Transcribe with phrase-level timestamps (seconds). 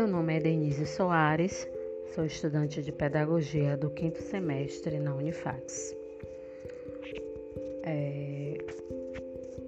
[0.00, 1.68] Meu nome é Denise Soares,
[2.14, 5.94] sou estudante de Pedagogia do quinto semestre na Unifax.
[7.82, 8.56] É,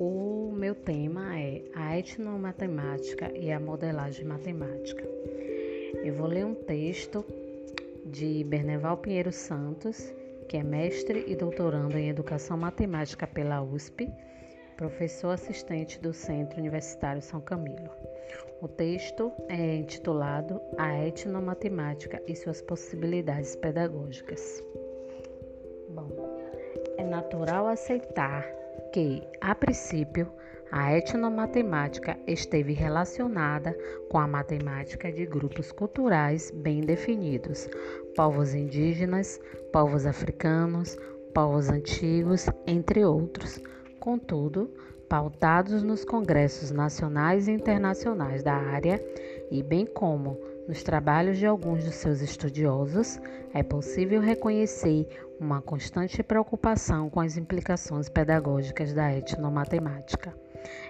[0.01, 5.05] o meu tema é a etnomatemática e a modelagem matemática.
[6.03, 7.23] Eu vou ler um texto
[8.07, 10.15] de Berneval Pinheiro Santos,
[10.49, 14.11] que é mestre e doutorando em Educação Matemática pela USP,
[14.79, 18.02] professor assistente do Centro Universitário São Camilo.
[18.61, 24.63] O texto é intitulado A Etnomatemática e suas possibilidades pedagógicas.
[25.89, 26.09] Bom,
[26.97, 28.47] é natural aceitar
[28.93, 30.31] que, a princípio,
[30.71, 33.77] a etnomatemática esteve relacionada
[34.09, 37.69] com a matemática de grupos culturais bem definidos,
[38.17, 39.39] povos indígenas,
[39.71, 40.97] povos africanos,
[41.35, 43.61] povos antigos, entre outros.
[44.01, 44.71] Contudo,
[45.13, 48.99] pautados nos congressos nacionais e internacionais da área
[49.51, 53.21] e bem como nos trabalhos de alguns dos seus estudiosos,
[53.53, 55.07] é possível reconhecer
[55.39, 60.35] uma constante preocupação com as implicações pedagógicas da etnomatemática.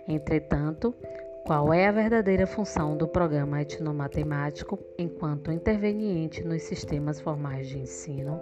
[0.07, 0.95] Entretanto,
[1.45, 8.41] qual é a verdadeira função do programa etnomatemático enquanto interveniente nos sistemas formais de ensino?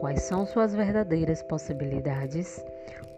[0.00, 2.64] Quais são suas verdadeiras possibilidades?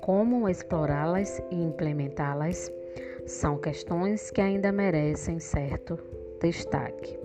[0.07, 2.73] Como explorá-las e implementá-las?
[3.27, 5.99] São questões que ainda merecem certo
[6.41, 7.19] destaque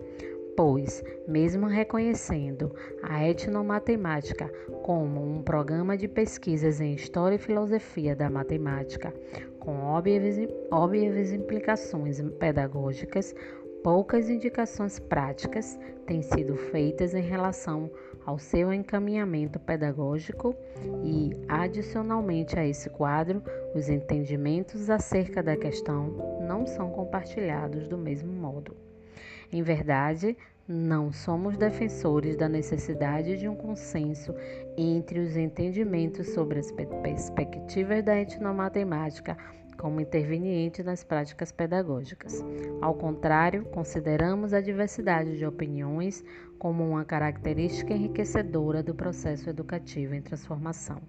[0.58, 2.72] pois, mesmo reconhecendo
[3.04, 4.52] a etnomatemática
[4.84, 9.14] como um programa de pesquisas em história e filosofia da matemática,
[9.59, 10.36] com óbvias,
[10.70, 13.34] óbvias implicações pedagógicas,
[13.84, 17.90] poucas indicações práticas têm sido feitas em relação
[18.26, 20.56] ao seu encaminhamento pedagógico
[21.04, 23.42] e, adicionalmente a esse quadro,
[23.76, 28.76] os entendimentos acerca da questão não são compartilhados do mesmo modo.
[29.52, 30.38] Em verdade,
[30.68, 34.34] não somos defensores da necessidade de um consenso
[34.78, 39.38] entre os entendimentos sobre as perspectivas da etnomatemática
[39.81, 42.46] como interveniente nas práticas pedagógicas.
[42.80, 46.24] Ao contrário, consideramos a diversidade de opiniões
[46.59, 51.02] como uma característica enriquecedora do processo educativo em transformação.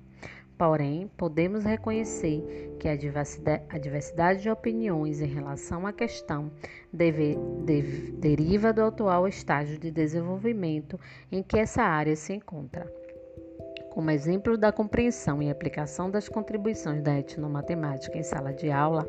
[0.56, 6.50] Porém, podemos reconhecer que a diversidade, a diversidade de opiniões em relação à questão
[6.90, 10.98] deve, deve, deriva do atual estágio de desenvolvimento
[11.30, 13.01] em que essa área se encontra.
[13.92, 19.06] Como exemplo da compreensão e aplicação das contribuições da etnomatemática em sala de aula,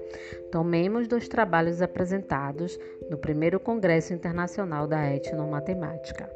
[0.52, 2.78] tomemos dos trabalhos apresentados
[3.10, 6.30] no primeiro Congresso Internacional da Etnomatemática,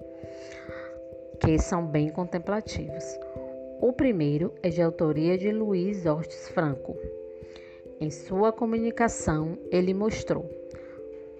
[1.41, 3.03] que são bem contemplativos.
[3.81, 6.95] O primeiro é de autoria de Luiz Ortiz Franco.
[7.99, 10.49] Em sua comunicação, ele mostrou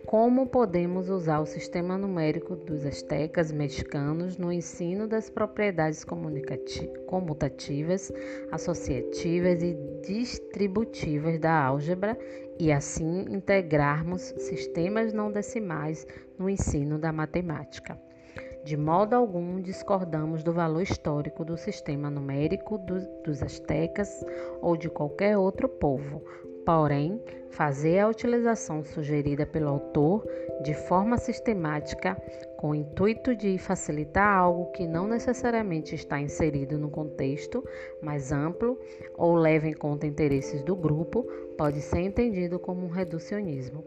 [0.08, 6.06] como podemos usar o sistema numérico dos astecas mexicanos no ensino das propriedades
[7.06, 8.10] comutativas,
[8.50, 12.18] associativas e distributivas da álgebra
[12.58, 16.08] e assim integrarmos sistemas não decimais
[16.40, 18.00] no ensino da matemática.
[18.64, 22.96] De modo algum discordamos do valor histórico do sistema numérico do,
[23.26, 24.26] dos astecas
[24.62, 26.24] ou de qualquer outro povo.
[26.66, 27.22] Porém,
[27.58, 30.24] fazer a utilização sugerida pelo autor
[30.64, 32.16] de forma sistemática,
[32.56, 37.64] com o intuito de facilitar algo que não necessariamente está inserido no contexto
[38.02, 38.80] mais amplo
[39.16, 41.24] ou leva em conta interesses do grupo,
[41.58, 43.84] pode ser entendido como um reducionismo.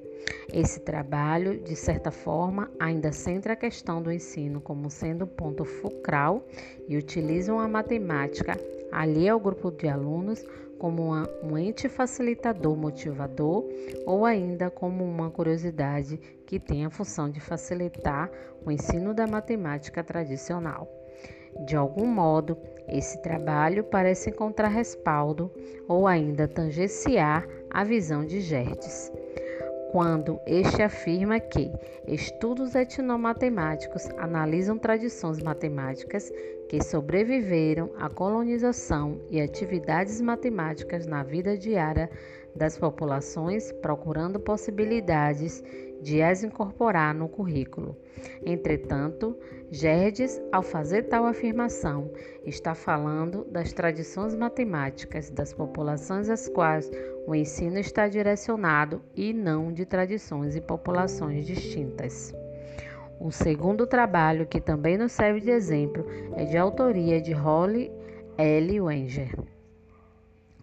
[0.53, 5.65] Esse trabalho, de certa forma, ainda centra a questão do ensino como sendo um ponto
[5.65, 6.45] fulcral
[6.89, 8.57] e utiliza a matemática
[8.91, 10.45] ali ao grupo de alunos
[10.81, 13.69] como um ente facilitador motivador
[14.07, 16.17] ou ainda como uma curiosidade
[16.47, 18.31] que tem a função de facilitar
[18.65, 20.89] o ensino da matemática tradicional.
[21.67, 22.57] De algum modo,
[22.89, 25.53] esse trabalho parece encontrar respaldo
[25.87, 29.13] ou ainda tangenciar a visão de Gerdes
[29.91, 31.71] quando este afirma que
[32.07, 36.33] estudos etnomatemáticos analisam tradições matemáticas
[36.69, 42.09] que sobreviveram à colonização e atividades matemáticas na vida diária
[42.55, 45.63] das populações, procurando possibilidades
[46.01, 47.97] de as incorporar no currículo.
[48.45, 49.37] Entretanto,
[49.71, 52.11] Gerdes, ao fazer tal afirmação,
[52.45, 56.91] está falando das tradições matemáticas das populações às quais
[57.27, 62.35] o ensino está direcionado e não de tradições e populações distintas.
[63.21, 66.07] O segundo trabalho, que também nos serve de exemplo,
[66.37, 67.91] é de autoria de Holly
[68.39, 68.81] L.
[68.81, 69.35] Wenger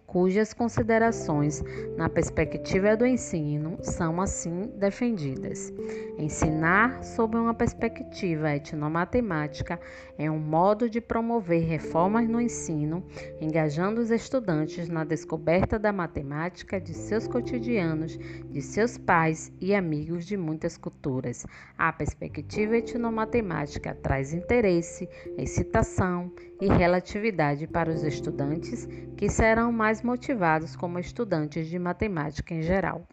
[0.08, 1.62] cujas considerações
[1.94, 5.70] na perspectiva do ensino são assim defendidas.
[6.18, 9.78] Ensinar sob uma perspectiva etnomatemática
[10.16, 13.04] é um modo de promover reformas no ensino,
[13.38, 18.18] engajando os estudantes na descoberta da matemática de seus cotidianos,
[18.50, 21.46] de seus pais e amigos de muitas culturas.
[21.76, 25.06] A perspectiva etnomatemática traz interesse,
[25.36, 32.62] excitação e relatividade para os estudantes, que serão mais motivados como estudantes de matemática em
[32.62, 33.06] geral.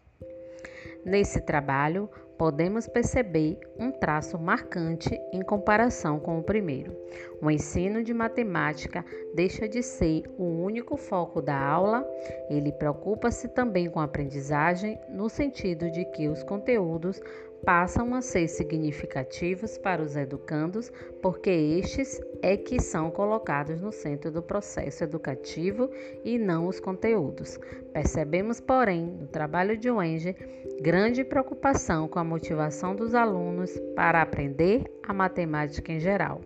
[1.04, 6.96] Nesse trabalho, podemos perceber um traço marcante em comparação com o primeiro.
[7.40, 9.04] O ensino de matemática
[9.34, 12.06] deixa de ser o único foco da aula,
[12.50, 17.20] ele preocupa-se também com a aprendizagem, no sentido de que os conteúdos
[17.64, 20.92] passam a ser significativos para os educandos,
[21.22, 25.90] porque estes é que são colocados no centro do processo educativo
[26.24, 27.58] e não os conteúdos.
[27.92, 30.36] Percebemos, porém, no trabalho de Wenger,
[30.80, 36.40] grande preocupação com a motivação dos alunos para aprender a matemática em geral.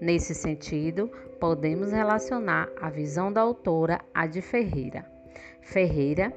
[0.00, 5.04] Nesse sentido, podemos relacionar a visão da autora à de Ferreira.
[5.60, 6.32] Ferreira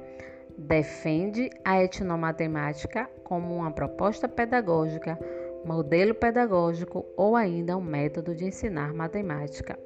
[0.56, 5.18] defende a etnomatemática como uma proposta pedagógica,
[5.64, 9.78] modelo pedagógico ou ainda um método de ensinar matemática.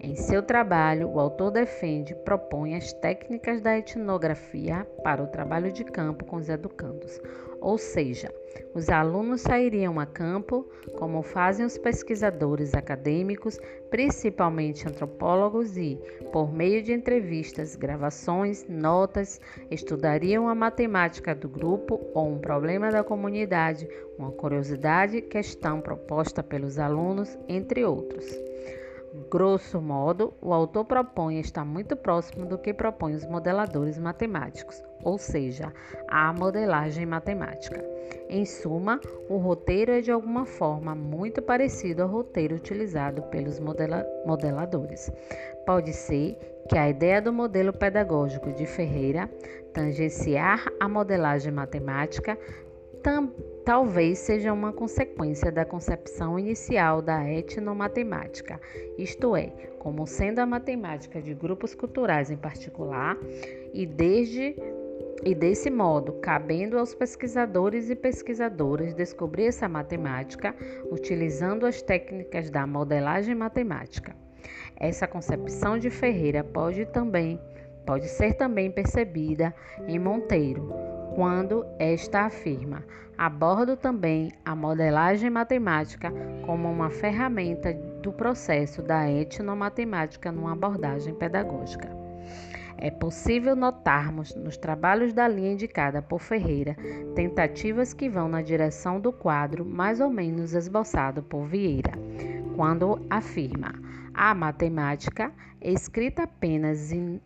[0.00, 5.82] Em seu trabalho, o autor defende propõe as técnicas da etnografia para o trabalho de
[5.82, 7.20] campo com os educandos,
[7.64, 8.30] ou seja,
[8.74, 10.68] os alunos sairiam a campo,
[10.98, 13.58] como fazem os pesquisadores acadêmicos,
[13.88, 15.98] principalmente antropólogos, e,
[16.30, 19.40] por meio de entrevistas, gravações, notas,
[19.70, 23.88] estudariam a matemática do grupo ou um problema da comunidade,
[24.18, 28.53] uma curiosidade, questão proposta pelos alunos, entre outros.
[29.30, 35.18] Grosso modo, o autor propõe estar muito próximo do que propõem os modeladores matemáticos, ou
[35.18, 35.72] seja,
[36.08, 37.80] a modelagem matemática.
[38.28, 44.04] Em suma, o roteiro é de alguma forma muito parecido ao roteiro utilizado pelos modela
[44.26, 45.12] modeladores.
[45.64, 46.36] Pode ser
[46.68, 49.30] que a ideia do modelo pedagógico de Ferreira,
[49.72, 52.36] tangenciar a modelagem matemática,
[53.64, 58.60] talvez seja uma consequência da concepção inicial da etnomatemática,
[58.98, 63.16] isto é, como sendo a matemática de grupos culturais em particular,
[63.72, 64.56] e desde
[65.22, 70.54] e desse modo, cabendo aos pesquisadores e pesquisadoras descobrir essa matemática
[70.90, 74.14] utilizando as técnicas da modelagem matemática.
[74.76, 77.40] Essa concepção de Ferreira pode também
[77.86, 79.54] pode ser também percebida
[79.86, 80.72] em Monteiro,
[81.14, 82.84] quando esta afirma:
[83.16, 86.12] abordo também a modelagem matemática
[86.44, 87.72] como uma ferramenta
[88.02, 91.88] do processo da etnomatemática numa abordagem pedagógica.
[92.76, 96.76] É possível notarmos nos trabalhos da linha indicada por Ferreira
[97.14, 101.92] tentativas que vão na direção do quadro mais ou menos esboçado por Vieira,
[102.56, 103.72] quando afirma:
[104.12, 105.32] a matemática,
[105.62, 107.20] escrita apenas em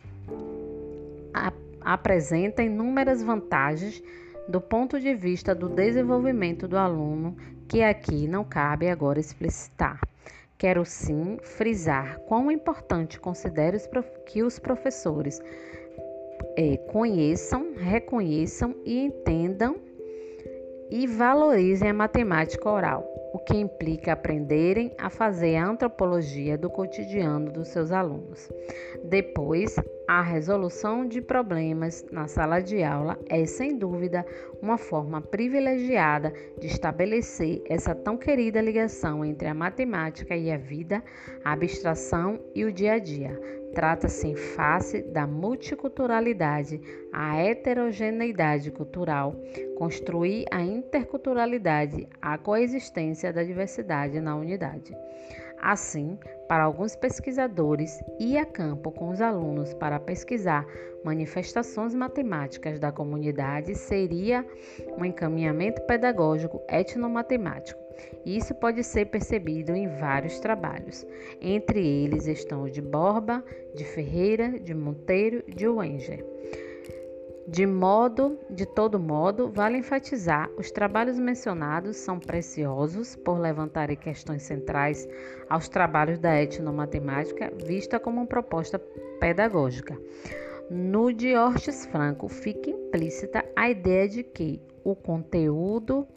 [1.93, 4.03] apresenta inúmeras vantagens
[4.47, 7.35] do ponto de vista do desenvolvimento do aluno,
[7.67, 9.99] que aqui não cabe agora explicitar.
[10.57, 13.77] Quero sim frisar quão importante considero
[14.25, 15.41] que os professores
[16.55, 19.75] é, conheçam, reconheçam e entendam
[20.91, 27.51] e valorizem a matemática oral, o que implica aprenderem a fazer a antropologia do cotidiano
[27.51, 28.49] dos seus alunos.
[29.03, 29.75] Depois,
[30.07, 34.25] a resolução de problemas na sala de aula é, sem dúvida,
[34.61, 41.03] uma forma privilegiada de estabelecer essa tão querida ligação entre a matemática e a vida,
[41.43, 43.58] a abstração e o dia a dia.
[43.73, 46.81] Trata-se em face da multiculturalidade,
[47.13, 49.35] a heterogeneidade cultural,
[49.77, 54.95] construir a interculturalidade, a coexistência da diversidade na unidade.
[55.61, 60.65] Assim, para alguns pesquisadores, ir a campo com os alunos para pesquisar
[61.03, 64.45] manifestações matemáticas da comunidade seria
[64.97, 67.79] um encaminhamento pedagógico etnomatemático.
[68.25, 71.05] Isso pode ser percebido em vários trabalhos.
[71.41, 73.43] Entre eles estão o de Borba,
[73.75, 76.25] de Ferreira, de Monteiro, de Wenger.
[77.51, 84.43] De modo, de todo modo, vale enfatizar, os trabalhos mencionados são preciosos por levantarem questões
[84.43, 85.07] centrais
[85.49, 88.77] aos trabalhos da etnomatemática, vista como uma proposta
[89.19, 89.99] pedagógica.
[90.69, 96.07] No de Ortiz Franco fica implícita a ideia de que o conteúdo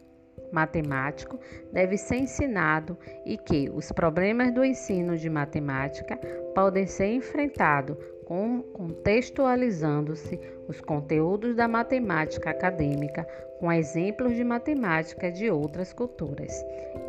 [0.53, 1.41] matemático
[1.73, 6.19] deve ser ensinado e que os problemas do ensino de matemática
[6.55, 10.39] podem ser enfrentados contextualizando-se
[10.69, 13.25] os conteúdos da matemática acadêmica
[13.59, 16.53] com exemplos de matemática de outras culturas.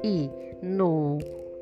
[0.03, 0.29] E
[0.61, 1.17] no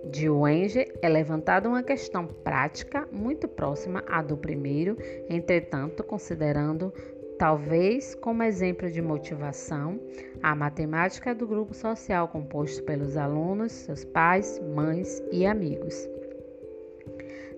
[0.09, 4.97] de Wenge é levantada uma questão prática muito próxima à do primeiro,
[5.29, 6.91] entretanto, considerando
[7.37, 9.99] talvez como exemplo de motivação
[10.43, 16.07] a matemática do grupo social composto pelos alunos, seus pais, mães e amigos.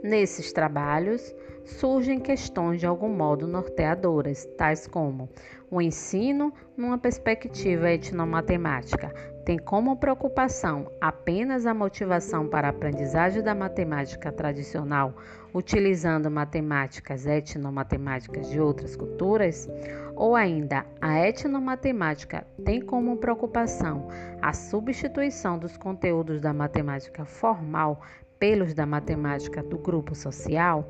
[0.01, 1.33] Nesses trabalhos,
[1.65, 5.29] surgem questões de algum modo norteadoras, tais como
[5.69, 9.11] o ensino numa perspectiva etnomatemática.
[9.43, 15.13] Tem como preocupação apenas a motivação para a aprendizagem da matemática tradicional,
[15.53, 19.67] utilizando matemáticas etnomatemáticas de outras culturas,
[20.15, 24.07] ou ainda a etnomatemática tem como preocupação
[24.41, 28.01] a substituição dos conteúdos da matemática formal
[28.39, 30.89] pelos da matemática do grupo social,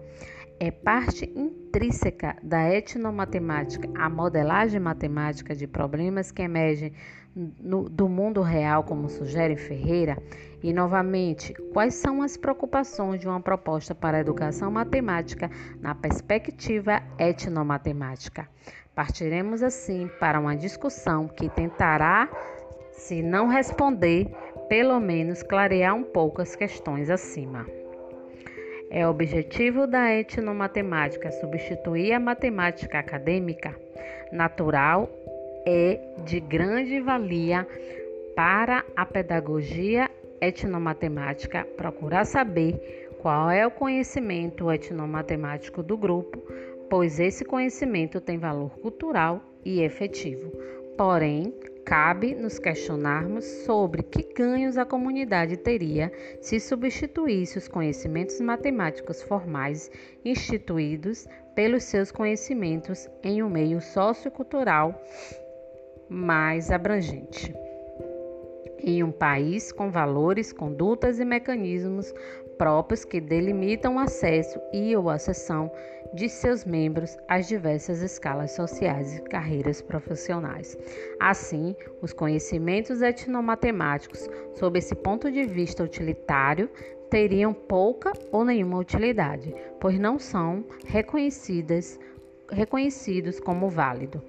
[0.60, 6.94] é parte intrínseca da etnomatemática, a modelagem matemática de problemas que emergem
[7.36, 10.18] no, do mundo real, como sugere Ferreira,
[10.62, 15.50] e novamente, quais são as preocupações de uma proposta para a educação matemática
[15.82, 18.48] na perspectiva etnomatemática.
[18.96, 22.30] Partiremos assim para uma discussão que tentará,
[22.92, 24.32] se não responder,
[24.70, 27.66] pelo menos clarear um pouco as questões acima.
[28.96, 33.76] É objetivo da etnomatemática substituir a matemática acadêmica
[34.32, 35.10] natural
[35.66, 37.68] é de grande valia
[38.36, 46.40] para a pedagogia etnomatemática procurar saber qual é o conhecimento etnomatemático do grupo,
[46.88, 50.52] pois esse conhecimento tem valor cultural e efetivo.
[50.96, 51.52] Porém,
[51.86, 59.92] Cabe nos questionarmos sobre que ganhos a comunidade teria se substituísse os conhecimentos matemáticos formais
[60.24, 65.04] instituídos pelos seus conhecimentos em um meio sociocultural
[66.10, 67.54] mais abrangente.
[68.80, 72.14] Em um país com valores, condutas e mecanismos
[72.58, 75.72] próprios que delimitam o acesso e ou a acessão
[76.14, 80.78] de seus membros às diversas escalas sociais e carreiras profissionais.
[81.20, 86.70] Assim, os conhecimentos etnomatemáticos, sob esse ponto de vista utilitário,
[87.10, 92.00] teriam pouca ou nenhuma utilidade, pois não são reconhecidas
[92.52, 94.22] reconhecidos como válido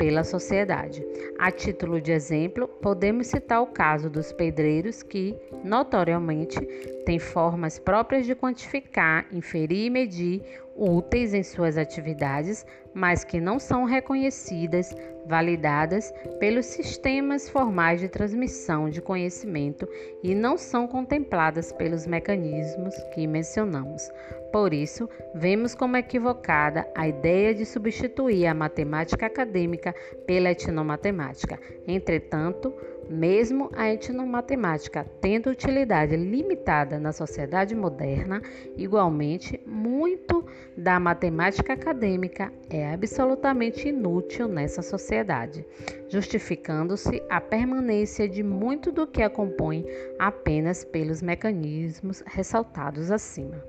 [0.00, 1.06] pela sociedade.
[1.38, 6.58] A título de exemplo, podemos citar o caso dos pedreiros que, notoriamente,
[7.04, 10.42] têm formas próprias de quantificar, inferir e medir
[10.80, 14.94] úteis em suas atividades, mas que não são reconhecidas,
[15.26, 19.86] validadas pelos sistemas formais de transmissão de conhecimento
[20.22, 24.10] e não são contempladas pelos mecanismos que mencionamos.
[24.50, 29.94] Por isso, vemos como equivocada a ideia de substituir a matemática acadêmica
[30.26, 31.60] pela etnomatemática.
[31.86, 32.74] Entretanto,
[33.10, 38.40] mesmo a etnomatemática tendo utilidade limitada na sociedade moderna,
[38.76, 45.66] igualmente, muito da matemática acadêmica é absolutamente inútil nessa sociedade,
[46.08, 49.84] justificando-se a permanência de muito do que a compõe
[50.16, 53.60] apenas pelos mecanismos ressaltados acima.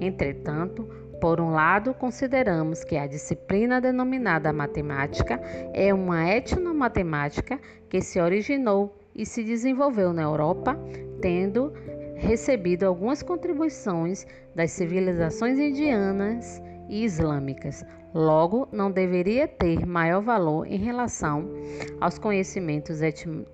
[0.00, 0.88] Entretanto,
[1.20, 5.40] por um lado, consideramos que a disciplina denominada matemática
[5.74, 10.78] é uma etnomatemática que se originou e se desenvolveu na Europa,
[11.20, 11.72] tendo
[12.16, 17.84] recebido algumas contribuições das civilizações indianas e islâmicas.
[18.14, 21.48] Logo, não deveria ter maior valor em relação
[22.00, 23.00] aos conhecimentos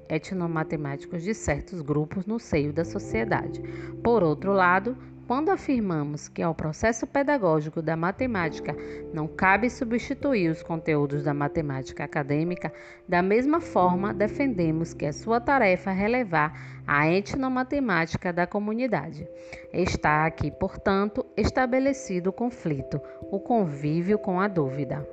[0.08, 3.60] etnomatemáticos de certos grupos no seio da sociedade.
[4.02, 8.76] Por outro lado, quando afirmamos que ao processo pedagógico da matemática
[9.12, 12.72] não cabe substituir os conteúdos da matemática acadêmica,
[13.08, 19.26] da mesma forma defendemos que a sua tarefa é relevar a etnomatemática da comunidade.
[19.72, 23.00] Está aqui, portanto, estabelecido o conflito,
[23.30, 25.06] o convívio com a dúvida.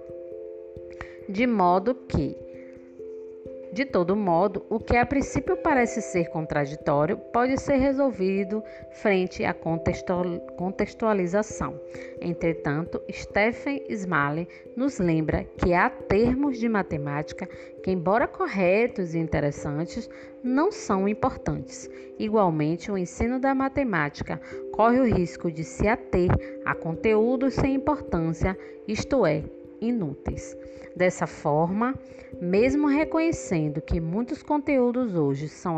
[1.30, 2.51] De modo que
[3.72, 8.62] de todo modo, o que a princípio parece ser contraditório pode ser resolvido
[8.92, 11.80] frente à contextualização.
[12.20, 17.48] Entretanto, Stephen Smalley nos lembra que há termos de matemática
[17.82, 20.10] que, embora corretos e interessantes,
[20.44, 21.90] não são importantes.
[22.20, 24.42] Igualmente, o ensino da matemática
[24.74, 26.30] corre o risco de se ater
[26.66, 29.46] a conteúdos sem importância, isto é,
[29.80, 30.58] inúteis.
[30.96, 31.96] Dessa forma,
[32.42, 35.78] mesmo reconhecendo que muitos conteúdos hoje são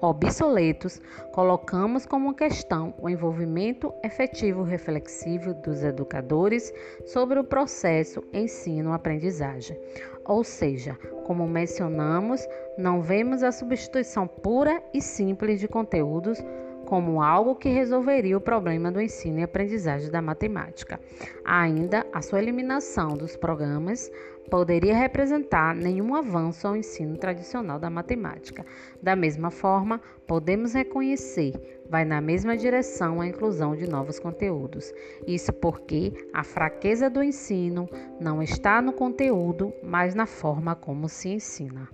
[0.00, 1.00] obsoletos,
[1.32, 6.72] colocamos como questão o envolvimento efetivo reflexivo dos educadores
[7.04, 9.78] sobre o processo ensino-aprendizagem.
[10.24, 12.40] Ou seja, como mencionamos,
[12.78, 16.42] não vemos a substituição pura e simples de conteúdos
[16.86, 20.98] como algo que resolveria o problema do ensino e aprendizagem da matemática.
[21.44, 24.10] Ainda, a sua eliminação dos programas
[24.50, 28.64] poderia representar nenhum avanço ao ensino tradicional da matemática.
[29.02, 31.52] Da mesma forma, podemos reconhecer
[31.88, 34.92] vai na mesma direção a inclusão de novos conteúdos.
[35.26, 37.88] Isso porque a fraqueza do ensino
[38.20, 41.88] não está no conteúdo, mas na forma como se ensina.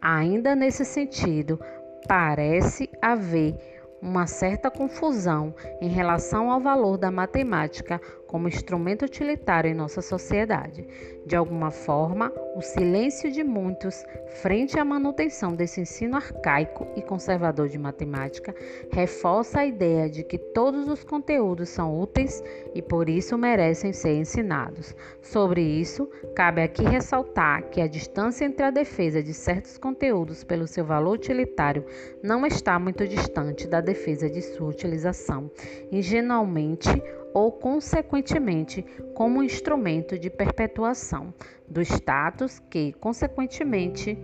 [0.00, 1.60] Ainda nesse sentido,
[2.08, 3.54] parece haver
[4.00, 10.86] uma certa confusão em relação ao valor da matemática como instrumento utilitário em nossa sociedade.
[11.26, 14.04] De alguma forma, o silêncio de muitos
[14.40, 18.54] frente à manutenção desse ensino arcaico e conservador de matemática
[18.92, 22.40] reforça a ideia de que todos os conteúdos são úteis
[22.72, 24.94] e por isso merecem ser ensinados.
[25.20, 30.68] Sobre isso, cabe aqui ressaltar que a distância entre a defesa de certos conteúdos pelo
[30.68, 31.84] seu valor utilitário
[32.22, 35.50] não está muito distante da defesa de sua utilização.
[35.90, 36.88] Ingenuamente,
[37.32, 38.84] ou, consequentemente,
[39.14, 41.32] como instrumento de perpetuação
[41.68, 44.18] do status, que, consequentemente,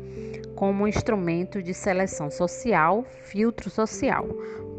[0.55, 4.27] como instrumento de seleção social, filtro social.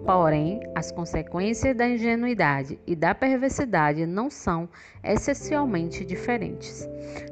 [0.05, 4.69] Porém, as consequências da ingenuidade e da perversidade não são
[5.03, 6.87] essencialmente diferentes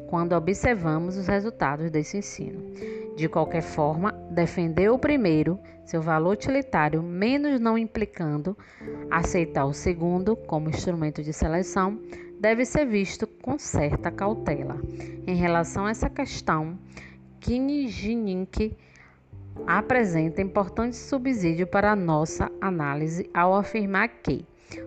[0.07, 2.62] quando observamos os resultados desse ensino.
[3.15, 8.57] De qualquer forma, defender o primeiro, seu valor utilitário, menos não implicando
[9.10, 11.98] aceitar o segundo como instrumento de seleção,
[12.39, 14.77] deve ser visto com certa cautela.
[15.25, 16.77] Em relação a essa questão,
[17.39, 18.75] Kinijinink
[19.67, 24.45] apresenta importante subsídio para a nossa análise ao afirmar que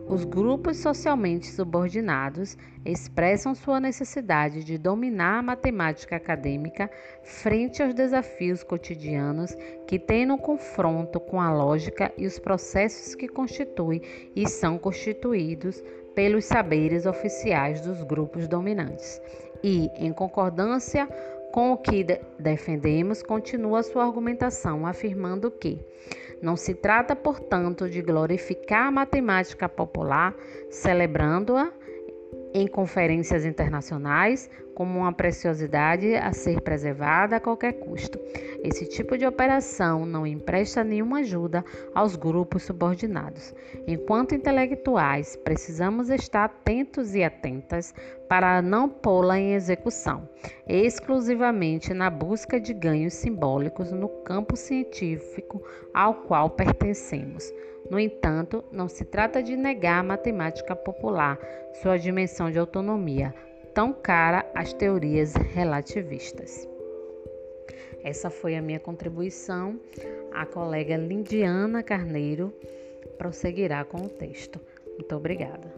[0.09, 6.91] os grupos socialmente subordinados expressam sua necessidade de dominar a matemática acadêmica
[7.23, 9.55] frente aos desafios cotidianos
[9.87, 14.03] que têm no confronto com a lógica e os processos que constituem
[14.35, 15.83] e são constituídos
[16.15, 19.21] pelos saberes oficiais dos grupos dominantes.
[19.63, 21.09] E, em concordância
[21.53, 22.05] com o que
[22.39, 25.79] defendemos, continua sua argumentação afirmando que
[26.41, 30.35] não se trata, portanto, de glorificar a matemática popular,
[30.71, 31.73] celebrando-a
[32.55, 38.17] em conferências internacionais como uma preciosidade a ser preservada a qualquer custo.
[38.63, 43.53] Esse tipo de operação não empresta nenhuma ajuda aos grupos subordinados.
[43.89, 47.93] Enquanto intelectuais, precisamos estar atentos e atentas
[48.29, 50.29] para não pô-la em execução,
[50.69, 55.61] exclusivamente na busca de ganhos simbólicos no campo científico
[55.93, 57.53] ao qual pertencemos.
[57.91, 61.37] No entanto, não se trata de negar a matemática popular,
[61.83, 63.35] sua dimensão de autonomia,
[63.79, 66.69] tão cara às teorias relativistas.
[68.03, 69.79] Essa foi a minha contribuição.
[70.33, 72.53] A colega Lindiana Carneiro
[73.19, 74.61] prosseguirá com o texto.
[74.97, 75.78] Muito obrigada.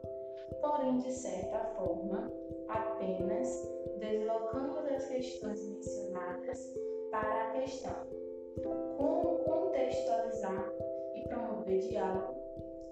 [0.61, 2.31] Porém, de certa forma,
[2.69, 3.49] apenas
[3.99, 6.73] deslocamos as questões mencionadas
[7.09, 7.95] para a questão
[8.97, 10.71] como contextualizar
[11.15, 12.35] e promover diálogo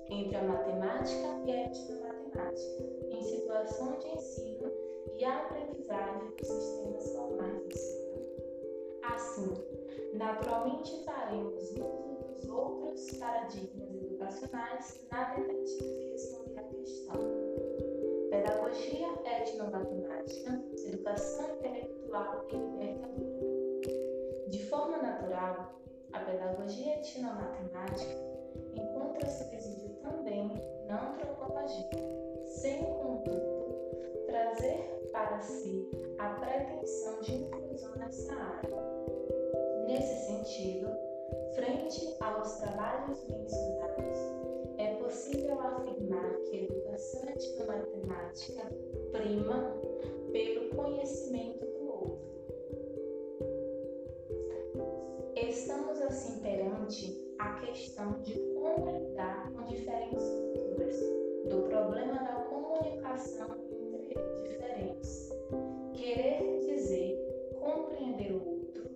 [0.10, 4.72] entre a matemática e a ética matemática, em situação de ensino
[5.18, 8.10] e aprendizagem dos sistemas formais de ensino.
[9.04, 9.54] Assim,
[10.14, 17.49] naturalmente faremos uso dos outros paradigmas educacionais na tentativa de responder à questão.
[18.30, 23.40] Pedagogia etnomatemática, educação intelectual e libertadora.
[24.48, 25.80] De forma natural,
[26.14, 28.16] a pedagogia etnomatemática
[28.76, 30.52] encontra seu resíduo também
[30.88, 31.90] na antropologia,
[32.46, 33.76] sem, contudo,
[34.28, 35.90] trazer para si
[36.20, 38.78] a pretensão de inclusão nessa área.
[39.88, 40.88] Nesse sentido,
[41.56, 44.18] frente aos trabalhos mencionados,
[44.80, 48.64] é possível afirmar que a educação etnomatemática
[49.12, 49.76] prima
[50.32, 52.30] pelo conhecimento do outro.
[55.36, 60.98] Estamos assim perante a questão de como lidar com diferentes culturas,
[61.50, 65.30] do problema da comunicação entre diferentes.
[65.94, 67.18] Querer dizer,
[67.60, 68.90] compreender o outro,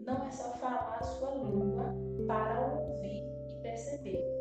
[0.00, 1.94] não é só falar a sua língua
[2.26, 4.39] para ouvir e perceber,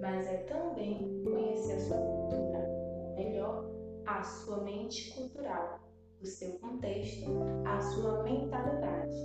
[0.00, 3.64] mas é também conhecer a sua cultura, ou melhor,
[4.06, 5.80] a sua mente cultural,
[6.20, 7.30] o seu contexto,
[7.66, 9.16] a sua mentalidade.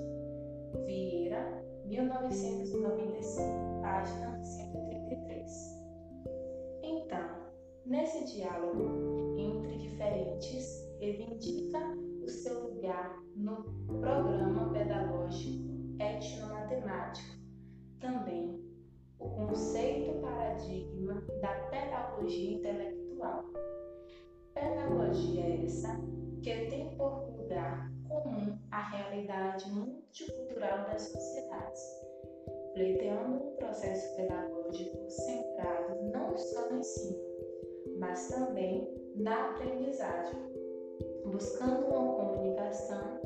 [0.86, 5.80] Vieira, 1995, página 133.
[6.84, 7.30] Então,
[7.86, 11.80] nesse diálogo entre diferentes, reivindica
[12.22, 13.64] o seu lugar no
[14.00, 17.40] programa pedagógico etnomatemático.
[18.00, 18.59] Também
[19.48, 23.46] conceito paradigma da pedagogia intelectual.
[24.54, 26.00] Pedagogia essa
[26.42, 31.82] que tem por lugar comum a realidade multicultural das sociedades,
[32.74, 37.20] pleiteando um processo pedagógico centrado não só no ensino,
[38.00, 40.40] mas também na aprendizagem,
[41.26, 43.20] buscando uma comunicação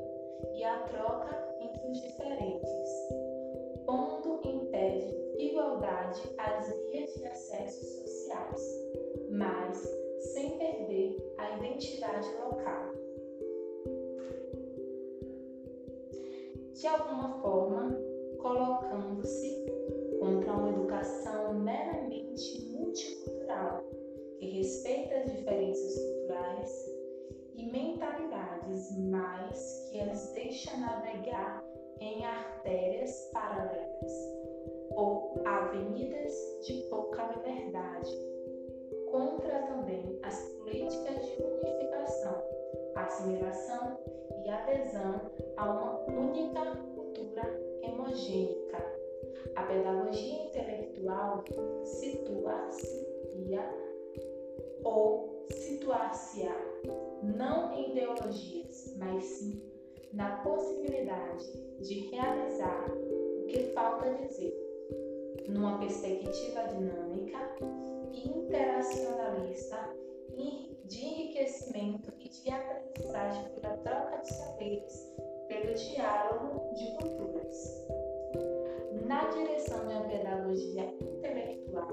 [0.56, 2.70] e a troca entre os diferentes,
[3.86, 4.53] pondo em
[5.64, 8.62] igualdade as vias de acesso sociais,
[9.32, 9.78] mas
[10.34, 12.92] sem perder a identidade local.
[16.74, 17.98] de alguma forma
[18.42, 19.66] colocando-se
[20.20, 23.86] contra uma educação meramente multicultural
[24.38, 26.86] que respeita as diferenças culturais
[27.54, 31.64] e mentalidades, mas que as deixa navegar
[32.02, 34.43] em artérias paralelas
[34.96, 36.34] ou avenidas
[36.66, 38.12] de pouca liberdade.
[39.12, 42.44] Contra também as políticas de unificação,
[42.96, 43.98] assimilação
[44.46, 45.22] e adesão
[45.58, 47.44] a uma única cultura
[47.82, 48.84] hemogênica.
[49.56, 51.44] A pedagogia intelectual
[51.84, 53.04] situa-se
[54.84, 56.56] ou situar-se-á
[57.22, 59.62] não em ideologias, mas sim
[60.12, 64.54] na possibilidade de realizar o que falta dizer,
[65.48, 67.40] numa perspectiva dinâmica
[68.12, 69.94] e interacionalista
[70.86, 75.14] de enriquecimento e de aprendizagem pela troca de saberes,
[75.48, 77.88] pelo diálogo de culturas.
[79.06, 81.88] Na direção de uma pedagogia intelectual,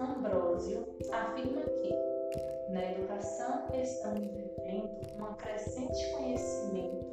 [0.00, 7.12] Ambrósio afirma que, na educação, estamos vivendo um crescente conhecimento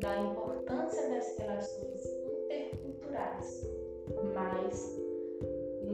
[0.00, 2.04] da importância das relações
[2.44, 3.66] interculturais,
[4.34, 5.00] mas,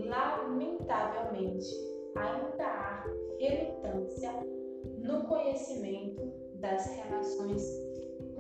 [0.07, 1.68] lamentavelmente,
[2.16, 3.05] ainda há
[3.38, 4.33] relutância
[4.99, 6.23] no conhecimento
[6.55, 7.62] das relações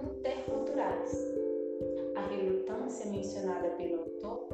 [0.02, 1.12] interculturais.
[2.16, 4.48] A relutância mencionada pelo autor,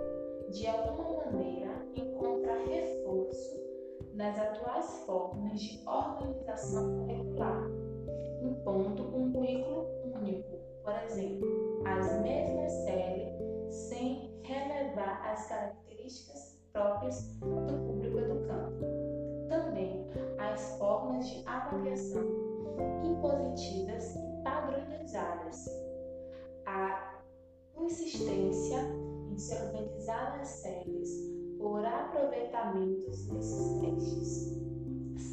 [0.51, 3.67] de alguma maneira, encontra reforço
[4.15, 7.71] nas atuais formas de organização curricular,
[8.43, 11.47] impondo um currículo único, por exemplo,
[11.85, 13.36] as mesmas séries,
[15.03, 19.07] as características próprias do público educando
[19.49, 20.07] também
[20.39, 22.23] as formas de avaliação
[23.05, 25.67] impositivas e padronizadas,
[26.67, 27.21] a
[27.79, 28.79] insistência
[29.31, 31.11] em se organizar as séries
[31.59, 34.57] por aproveitamentos desses testes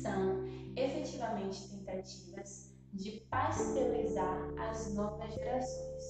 [0.01, 0.43] são
[0.75, 6.03] efetivamente tentativas de pasteurizar as novas gerações.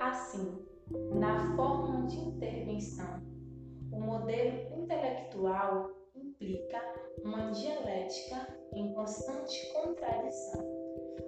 [0.00, 0.69] Assim,
[1.14, 3.22] na forma de intervenção,
[3.92, 6.80] o modelo intelectual implica
[7.24, 10.64] uma dialética em constante contradição,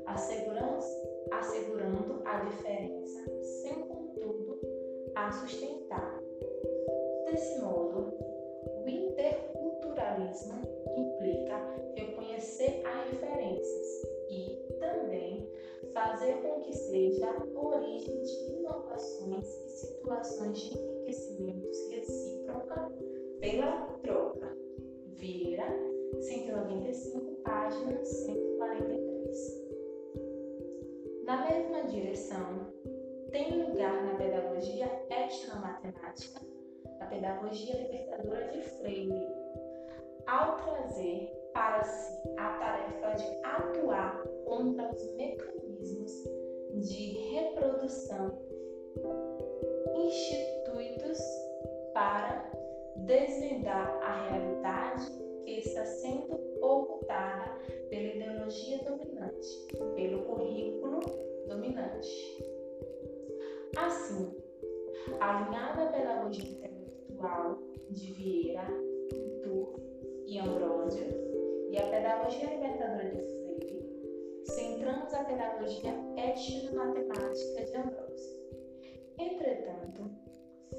[0.07, 3.25] assegurando a diferença,
[3.63, 4.59] sem contudo
[5.15, 6.19] a sustentar.
[7.27, 8.13] Desse modo,
[8.85, 10.61] o interculturalismo
[10.97, 11.57] implica
[11.95, 15.49] reconhecer as diferenças e também
[15.93, 22.93] fazer com que seja origem de inovações e situações de enriquecimentos recíproca
[23.41, 24.57] pela troca.
[25.17, 25.67] Vieira,
[26.21, 29.63] 195, página 143.
[31.25, 32.73] Na mesma direção,
[33.31, 36.41] tem lugar na pedagogia etnomatemática,
[37.03, 39.29] a pedagogia libertadora de Freire,
[40.27, 46.13] ao trazer para si a tarefa de atuar contra os mecanismos
[46.75, 48.39] de reprodução
[49.97, 51.19] instituídos
[51.93, 52.51] para
[52.97, 55.11] desvendar a realidade
[55.45, 57.59] que está sendo ocultada
[57.91, 61.01] pela ideologia dominante, pelo currículo
[61.49, 62.39] dominante.
[63.77, 64.37] Assim,
[65.21, 66.72] alinhada à pedagogia
[67.91, 68.67] de Vieira,
[69.45, 69.77] Tur
[70.27, 71.07] e Ambrósio
[71.71, 78.43] e a pedagogia libertadora de Freire, centramos a pedagogia étnico-matemática de Ambrósio.
[79.19, 80.11] Entretanto,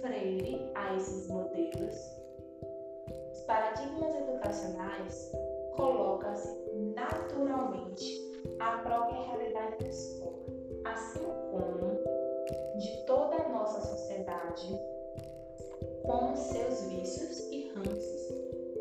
[0.01, 1.95] Freire, a esses modelos,
[3.31, 5.31] os paradigmas educacionais
[5.77, 8.05] coloca-se naturalmente
[8.59, 10.45] a própria realidade da escola,
[10.83, 12.03] assim como
[12.77, 14.92] de toda a nossa sociedade,
[16.03, 18.27] com seus vícios e ranços,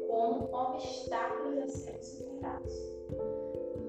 [0.08, 2.72] como obstáculos a serem superados.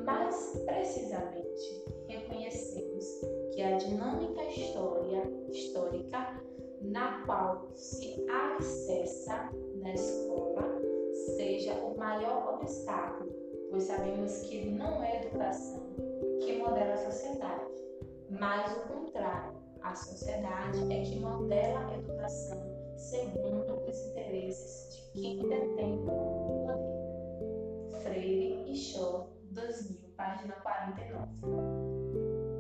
[0.06, 3.06] Mais precisamente, reconhecemos
[3.54, 6.42] que a dinâmica história, histórica
[6.82, 9.50] na qual se acessa
[9.82, 10.82] na escola
[11.36, 13.32] seja o maior obstáculo,
[13.72, 15.84] pois sabemos que não é a educação
[16.42, 17.72] que modela a sociedade,
[18.30, 22.73] mas o contrário, a sociedade é que modela a educação
[23.04, 28.02] segundo os interesses de quem detém o poder.
[28.02, 31.28] Freire e Shaw, 2000, página 49.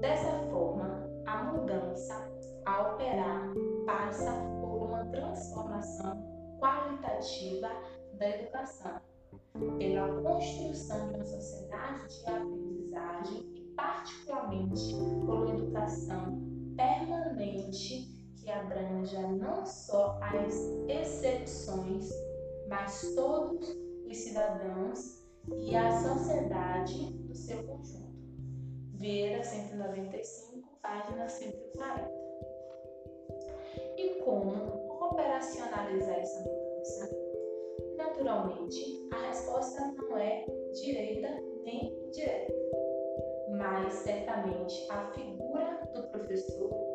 [0.02, 2.30] Dessa forma, a mudança
[2.66, 3.54] a operar
[3.86, 6.22] passa por uma transformação
[6.60, 7.70] qualitativa
[8.14, 9.00] da educação,
[9.78, 14.94] pela construção de uma sociedade de aprendizagem e, particularmente,
[15.26, 16.42] por uma educação
[16.76, 18.13] permanente
[18.44, 20.54] que abranja não só as
[20.90, 22.10] exceções,
[22.68, 23.70] mas todos
[24.06, 28.14] os cidadãos e a sociedade do seu conjunto.
[28.96, 32.12] Vieira 195, página 140
[33.98, 34.52] e como
[35.06, 37.10] operacionalizar essa mudança?
[37.98, 41.30] Naturalmente, a resposta não é direita
[41.64, 42.54] nem indireta,
[43.58, 46.93] mas certamente a figura do professor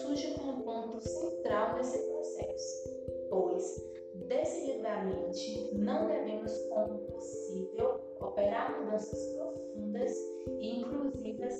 [0.00, 2.90] surge como ponto central nesse processo,
[3.30, 10.12] pois decididamente não devemos como possível operar mudanças profundas
[10.60, 11.54] e inclusivas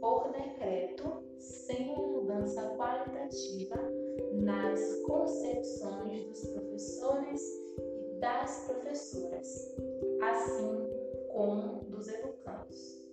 [0.00, 3.76] por decreto sem uma mudança qualitativa
[4.34, 7.42] nas concepções dos professores
[7.78, 9.74] e das professoras,
[10.22, 10.90] assim
[11.32, 13.05] como dos educandos.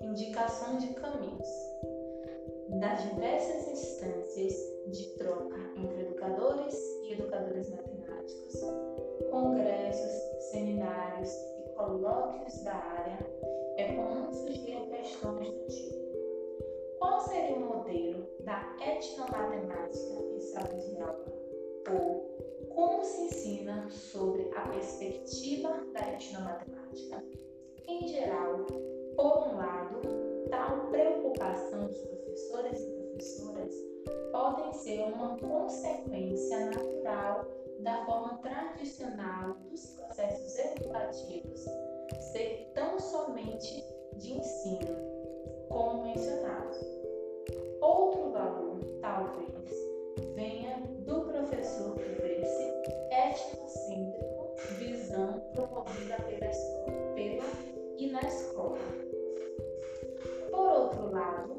[0.00, 1.48] Indicações de caminhos.
[2.80, 4.54] Das diversas instâncias
[4.88, 8.60] de troca entre educadores e educadores matemáticos,
[9.30, 13.18] congressos, seminários e colóquios da área,
[13.76, 16.06] é comum surgir questões do tipo
[16.98, 21.24] qual seria o modelo da etnomatemática em sala de aula?
[21.90, 27.24] Ou como se ensina sobre a perspectiva da etnomatemática?
[27.86, 28.66] Em geral,
[29.16, 30.00] por um lado,
[30.50, 33.74] tal preocupação dos professores e professoras
[34.30, 37.46] podem ser uma consequência natural
[37.80, 41.64] da forma tradicional dos processos educativos
[42.32, 43.84] ser tão somente
[44.16, 44.96] de ensino,
[45.68, 46.78] como mencionados.
[47.80, 49.70] Outro valor, talvez,
[50.34, 52.64] venha do professor que vê-se
[53.10, 57.44] etnocêntrico, visão promovida pela, pela
[57.98, 59.05] e na escola.
[60.86, 61.56] Outro lado,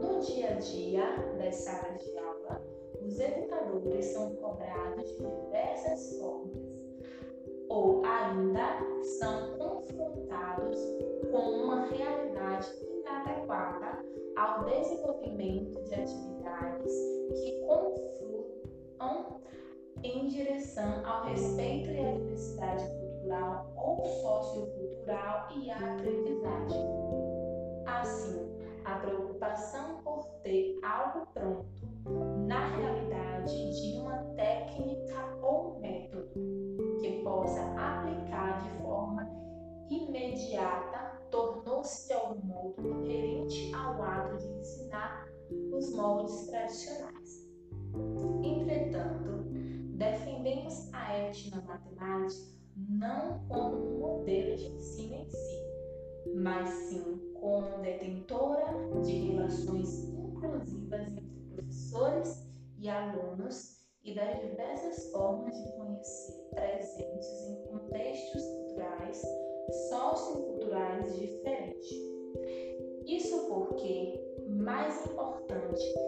[0.00, 1.04] no dia a dia
[1.38, 2.60] das salas de aula,
[3.00, 6.58] os educadores são cobrados de diversas formas,
[7.68, 8.80] ou ainda
[9.20, 10.76] são confrontados
[11.30, 14.04] com uma realidade inadequada
[14.36, 16.92] ao desenvolvimento de atividades
[17.28, 19.40] que confluam
[20.02, 27.21] em direção ao respeito e à diversidade cultural ou sociocultural e à aprendizagem.
[28.00, 28.48] Assim,
[28.84, 31.68] a preocupação por ter algo pronto,
[32.46, 36.32] na realidade, de uma técnica ou método
[37.00, 39.28] que possa aplicar de forma
[39.88, 45.26] imediata tornou-se de algum modo inerente ao ato de ensinar
[45.72, 47.52] os moldes tradicionais.
[48.42, 49.44] Entretanto,
[49.96, 55.62] defendemos a etnomatemática não como um modelo de ensino em si,
[56.34, 58.66] mas sim como detentora
[59.04, 67.62] de relações inclusivas entre professores e alunos e das diversas formas de conhecer presentes em
[67.68, 69.22] contextos culturais,
[69.88, 71.90] socioculturais diferentes.
[73.06, 76.01] Isso porque, mais importante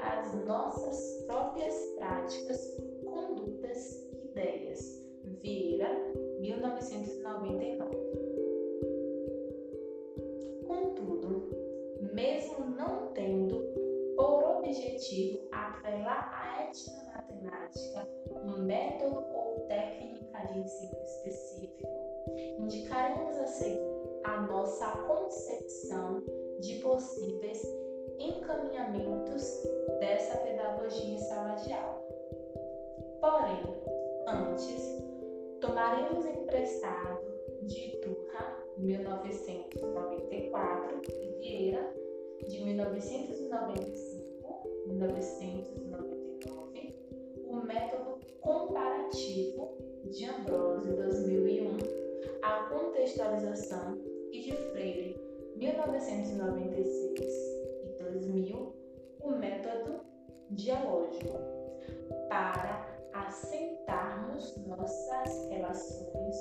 [0.00, 5.06] as nossas próprias práticas, condutas e ideias.
[5.42, 5.88] Vieira,
[6.40, 7.96] 1999.
[10.66, 11.50] Contudo,
[12.12, 13.60] mesmo não tendo
[14.16, 18.08] por objetivo atrelar a etnomatemática
[18.44, 21.88] um método ou técnica de ensino específico,
[22.58, 23.80] indicaremos a seguir
[24.24, 26.22] a nossa concepção
[26.60, 27.85] de possíveis
[28.18, 29.62] encaminhamentos
[30.00, 32.02] dessa pedagogia em sala de aula.
[33.20, 33.62] Porém,
[34.26, 35.04] antes,
[35.60, 37.20] tomaremos emprestado
[37.62, 41.94] de Turra, 1994, e Vieira,
[42.48, 44.26] de 1995,
[44.86, 46.96] 1999,
[47.48, 51.76] o método comparativo de Ambrose, 2001,
[52.42, 53.98] a contextualização
[54.30, 55.18] e de Freire,
[55.56, 57.55] 1996 e
[58.16, 58.74] 2000
[59.20, 60.00] o método
[60.50, 61.38] dialógico
[62.28, 66.36] para assentarmos nossas relações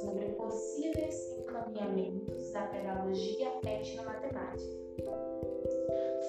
[0.00, 4.78] sobre possíveis encaminhamentos da pedagogia etnomatemática.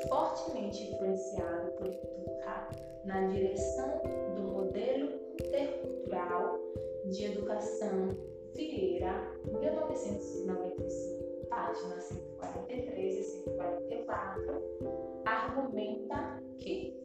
[0.07, 2.69] Fortemente influenciado por Turra
[3.05, 4.01] na direção
[4.35, 6.57] do modelo intercultural
[7.05, 8.17] de educação
[8.55, 9.13] Vieira,
[9.45, 14.63] 1995 páginas 143 e 144,
[15.25, 16.97] argumenta que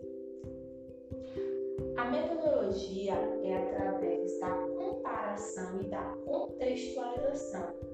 [1.96, 7.93] a metodologia é através da comparação e da contextualização.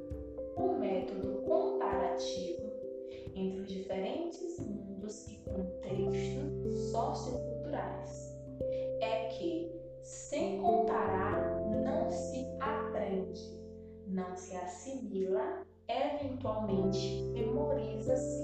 [16.40, 18.42] Eventualmente memoriza-se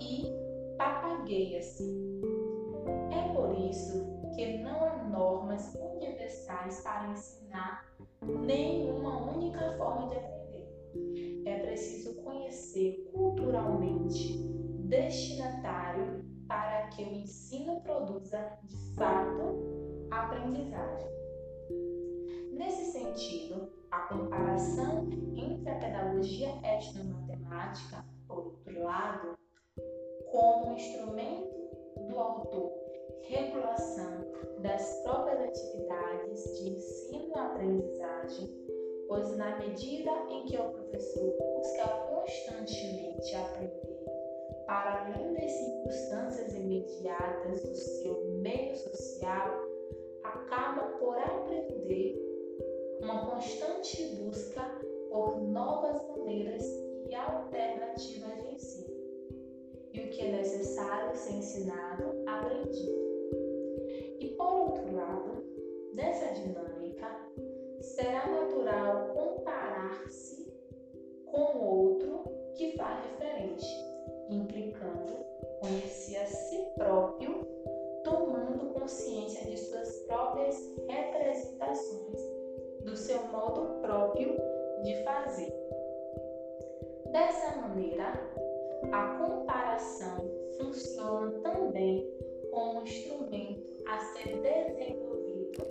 [0.00, 0.26] e
[0.76, 1.84] papagueia-se.
[3.12, 4.04] É por isso
[4.34, 7.86] que não há normas universais para ensinar
[8.22, 11.42] nenhuma única forma de aprender.
[11.46, 14.38] É preciso conhecer culturalmente
[14.88, 21.08] destinatário para que o ensino produza de fato aprendizagem.
[22.52, 29.38] Nesse sentido, a comparação entre a pedagogia etnomatemática, por outro lado,
[30.30, 31.52] como instrumento
[32.08, 32.72] do autor,
[33.28, 34.26] regulação
[34.60, 38.50] das próprias atividades de ensino e aprendizagem,
[39.08, 43.92] pois na medida em que o professor busca constantemente aprender
[44.66, 49.50] para além das circunstâncias imediatas do seu meio social,
[50.24, 52.31] acaba por aprender
[53.02, 54.62] uma constante busca
[55.10, 56.64] por novas maneiras
[57.10, 58.92] e alternativas de ensino.
[59.92, 63.02] E o que é necessário ser ensinado, aprendido.
[64.20, 65.44] E por outro lado,
[65.94, 67.08] nessa dinâmica,
[67.80, 70.46] será natural comparar-se
[71.26, 72.22] com outro
[72.54, 73.66] que faz diferente,
[74.30, 75.24] implicando
[75.60, 77.44] conhecer a si próprio,
[78.04, 80.56] tomando consciência de suas próprias
[80.88, 82.41] representações
[82.84, 84.36] do seu modo próprio
[84.82, 85.52] de fazer.
[87.12, 88.12] Dessa maneira,
[88.90, 90.16] a comparação
[90.58, 92.10] funciona também
[92.50, 95.66] como um instrumento a ser desenvolvido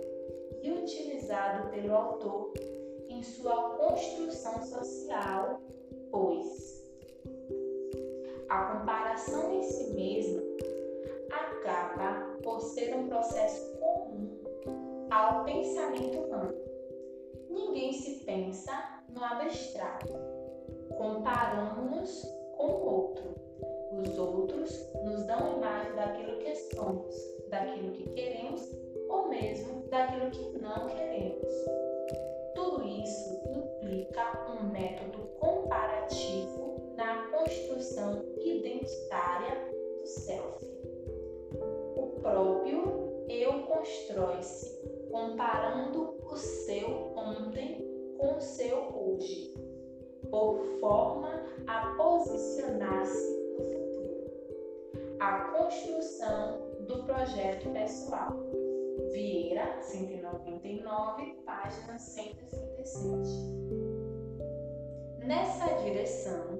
[0.62, 2.52] e utilizado pelo autor
[3.08, 5.60] em sua construção social,
[6.10, 6.82] pois
[8.48, 10.42] a comparação em si mesma
[11.30, 14.38] acaba por ser um processo comum
[15.10, 16.61] ao pensamento humano
[17.52, 18.72] ninguém se pensa
[19.08, 20.12] no abstrato.
[20.96, 22.22] Comparamos-nos
[22.56, 23.34] com o outro.
[23.92, 27.14] Os outros nos dão imagem daquilo que somos,
[27.50, 28.68] daquilo que queremos
[29.08, 31.52] ou mesmo daquilo que não queremos.
[32.54, 39.68] Tudo isso implica um método comparativo na construção identitária
[40.00, 40.64] do self.
[41.96, 47.86] O próprio eu constrói-se comparando o seu ontem
[48.18, 49.52] com o seu hoje,
[50.30, 53.92] por forma a posicionar-se no futuro.
[55.20, 58.32] a construção do projeto pessoal.
[59.12, 63.62] Vieira, 199, página 137.
[65.26, 66.58] Nessa direção,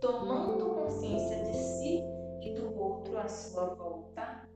[0.00, 2.02] tomando consciência de si
[2.42, 4.48] e do outro à sua volta,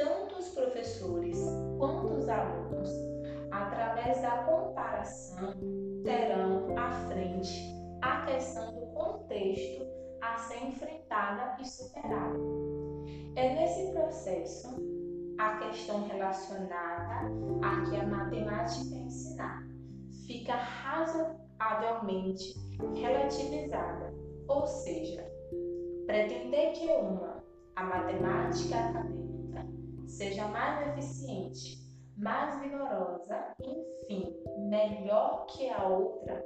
[0.00, 1.38] tanto os professores
[1.78, 2.88] quanto os alunos,
[3.50, 5.52] através da comparação,
[6.02, 7.70] terão à frente
[8.00, 9.86] a questão do contexto
[10.22, 12.38] a ser enfrentada e superada.
[13.36, 14.74] É nesse processo
[15.38, 17.30] a questão relacionada
[17.62, 19.68] a que a matemática é ensinar
[20.26, 22.54] fica razoavelmente
[22.94, 24.14] relativizada,
[24.48, 25.30] ou seja,
[26.06, 27.44] pretender que uma,
[27.76, 29.29] a matemática acadêmica,
[30.10, 31.78] seja mais eficiente,
[32.16, 34.36] mais vigorosa, enfim,
[34.68, 36.44] melhor que a outra,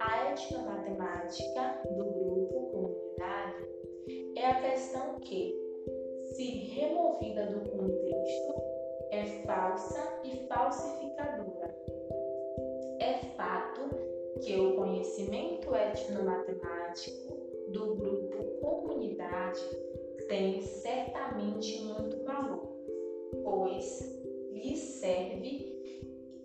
[0.00, 3.68] a etnomatemática do grupo comunidade
[4.36, 5.54] é a questão que,
[6.34, 6.44] se
[6.74, 8.54] removida do contexto,
[9.10, 11.74] é falsa e falsificadora.
[13.00, 13.90] É fato
[14.40, 17.34] que o conhecimento etnomatemático
[17.72, 19.60] do grupo comunidade
[20.28, 22.69] tem certamente muito valor,
[23.50, 24.00] pois
[24.52, 25.70] lhe serve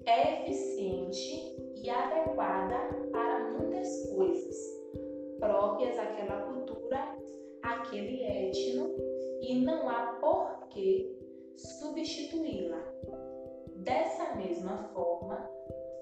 [0.06, 2.76] é eficiente e adequada
[3.12, 4.56] para muitas coisas
[5.40, 7.16] próprias àquela cultura,
[7.62, 8.90] aquele etno,
[9.42, 11.16] e não há por que
[11.56, 12.84] substituí-la.
[13.76, 15.48] Dessa mesma forma,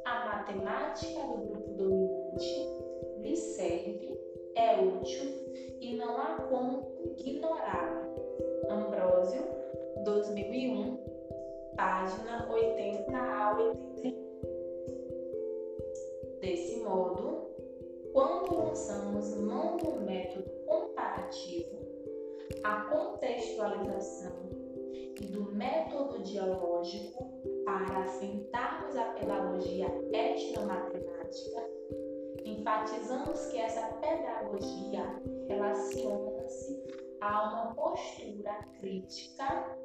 [0.06, 2.68] a matemática do grupo dominante
[3.20, 4.18] lhe serve,
[4.56, 5.30] é útil
[5.82, 8.08] e não há como ignorá-la.
[8.70, 9.44] Ambrósio,
[10.04, 10.98] 2001,
[11.76, 14.24] página 80 a 81.
[16.42, 17.48] Desse modo,
[18.12, 21.78] quando lançamos mão do método comparativo,
[22.64, 24.50] a contextualização
[25.20, 31.64] e do método dialógico para assentarmos a pedagogia etnomatemática,
[32.44, 36.84] enfatizamos que essa pedagogia relaciona-se
[37.22, 39.78] a uma postura crítica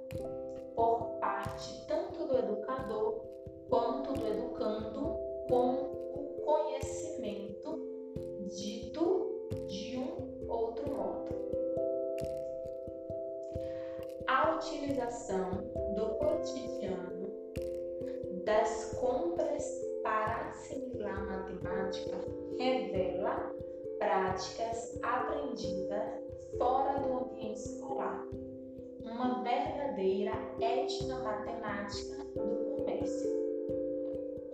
[0.74, 3.20] por parte tanto do educador
[3.68, 5.16] quanto do educando
[5.48, 5.72] com
[6.14, 7.80] o conhecimento
[8.46, 11.28] dito de um outro modo.
[14.26, 15.50] A utilização
[15.94, 17.28] do cotidiano
[18.44, 19.64] das compras
[20.02, 22.16] para assimilar matemática
[22.58, 23.54] revela
[23.98, 28.26] práticas aprendidas fora do ambiente escolar,
[29.10, 33.28] uma verdadeira etnomatemática do comércio.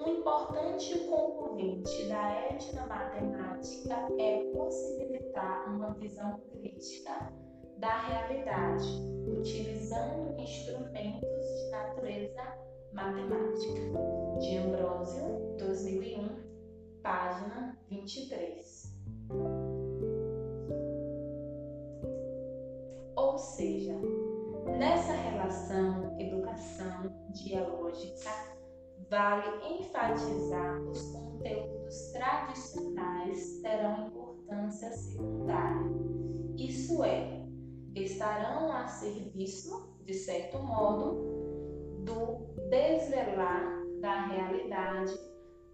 [0.05, 7.33] Um importante componente da etnomatemática é possibilitar uma visão crítica
[7.79, 8.87] da realidade,
[9.39, 14.15] utilizando instrumentos de natureza matemática.
[14.41, 18.95] De Ambrósio, 2001, página 23.
[23.17, 23.95] Ou seja,
[24.79, 28.31] nessa relação educação-dialógica,
[29.09, 35.93] vale enfatizar os conteúdos tradicionais terão importância secundária.
[36.57, 37.47] Isso é,
[37.95, 41.35] estarão a serviço, de certo modo,
[42.05, 45.15] do desvelar da realidade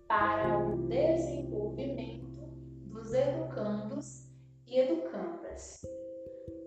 [0.07, 2.40] para o desenvolvimento
[2.86, 4.30] dos educandos
[4.66, 5.80] e educandas.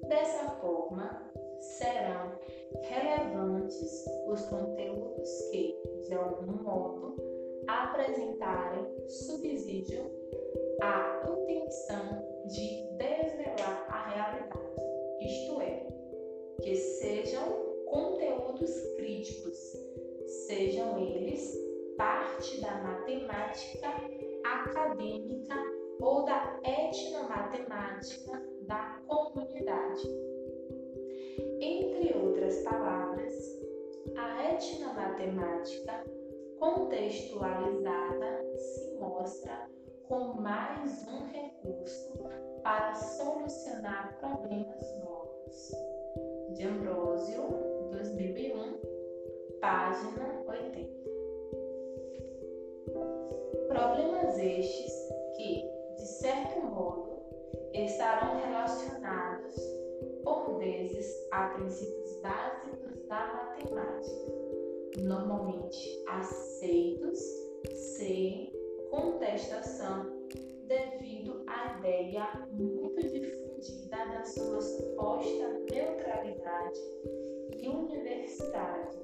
[0.08, 1.33] Dessa forma,
[1.64, 2.38] serão
[2.82, 5.76] relevantes os conteúdos que,
[6.08, 7.16] de algum modo,
[7.68, 10.12] apresentarem subsídio
[10.82, 14.60] à intenção de desvelar a realidade,
[15.22, 15.88] isto é,
[16.62, 17.44] que sejam
[17.86, 19.58] conteúdos críticos,
[20.48, 21.58] sejam eles
[21.98, 23.88] parte da matemática
[24.44, 25.56] acadêmica
[26.02, 30.33] ou da etnomatemática da comunidade.
[31.66, 33.34] Entre outras palavras,
[34.18, 36.04] a etnomatemática
[36.60, 39.70] contextualizada se mostra
[40.10, 42.20] como mais um recurso
[42.64, 45.72] para solucionar problemas novos.
[46.50, 47.42] De Ambrósio,
[47.92, 48.82] 2001,
[49.62, 50.90] página 80.
[53.70, 54.94] Problemas estes
[55.38, 57.24] que, de certo modo,
[57.74, 59.13] estarão relacionados,
[61.34, 64.34] a princípios básicos da matemática,
[65.00, 67.20] normalmente aceitos
[67.74, 68.52] sem
[68.92, 70.12] contestação
[70.68, 76.80] devido à ideia muito difundida da sua suposta neutralidade
[77.58, 78.96] e universidade.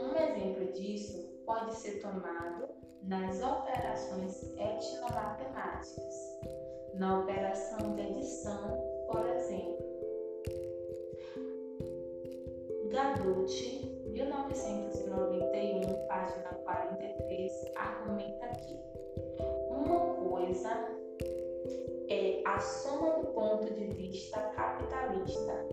[0.00, 2.68] Um exemplo disso pode ser tomado
[3.02, 6.14] nas operações etnomatemáticas,
[6.94, 8.78] na operação de edição,
[9.10, 9.87] por exemplo.
[12.88, 18.80] Gaducci, 1991, página 43, argumenta que
[19.68, 20.70] uma coisa
[22.08, 25.66] é a soma do ponto de vista capitalista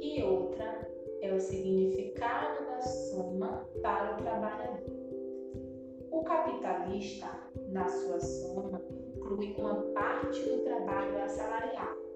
[0.00, 0.88] e outra
[1.20, 4.86] é o significado da soma para o trabalhador.
[6.12, 7.28] O capitalista,
[7.70, 8.80] na sua soma,
[9.16, 12.06] inclui uma parte do trabalho assalariado.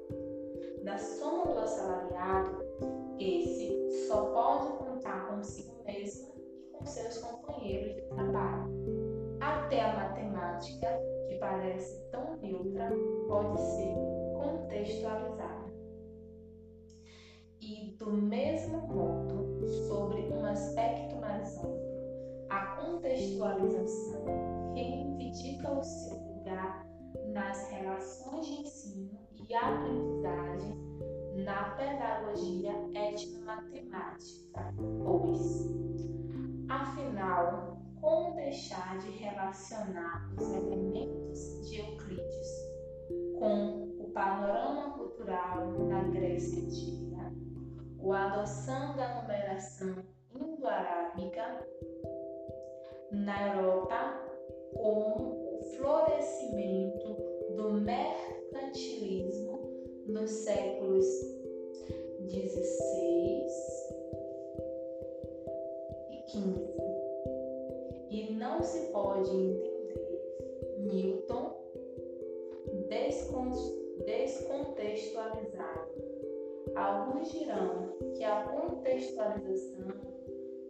[0.84, 2.69] Da soma do assalariado,
[3.20, 8.70] esse só pode contar consigo mesmo e com seus companheiros de trabalho.
[9.40, 10.88] Até a matemática,
[11.28, 12.90] que parece tão neutra,
[13.28, 13.94] pode ser
[14.34, 15.70] contextualizada.
[17.60, 21.78] E, do mesmo modo, sobre um aspecto mais amplo,
[22.48, 24.24] a contextualização
[24.74, 26.86] reivindica o seu lugar
[27.34, 29.18] nas relações de ensino
[29.48, 30.89] e aprendizagem
[31.34, 34.74] na pedagogia etnomatemática,
[35.04, 35.68] pois,
[36.68, 42.70] afinal, como deixar de relacionar os elementos de Euclides
[43.38, 47.32] com o panorama cultural da Grécia Antiga,
[47.98, 49.96] o adoção da numeração
[50.34, 51.66] indo-arábica
[53.12, 54.20] na Europa
[54.74, 57.16] com o florescimento
[57.56, 59.29] do mercantilismo
[60.10, 61.06] nos séculos
[62.28, 63.46] XVI
[66.10, 66.70] e XV.
[68.10, 71.60] E não se pode entender Newton
[74.04, 75.90] descontextualizado.
[76.74, 79.94] Alguns dirão que a contextualização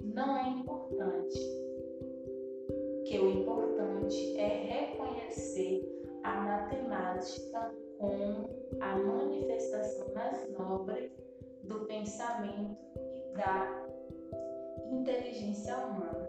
[0.02, 1.38] não é importante,
[3.06, 5.88] que o importante é reconhecer
[6.22, 8.48] a matemática como
[8.80, 11.12] a manifestação mais nobre
[11.64, 13.86] do pensamento e da
[14.90, 16.28] inteligência humana,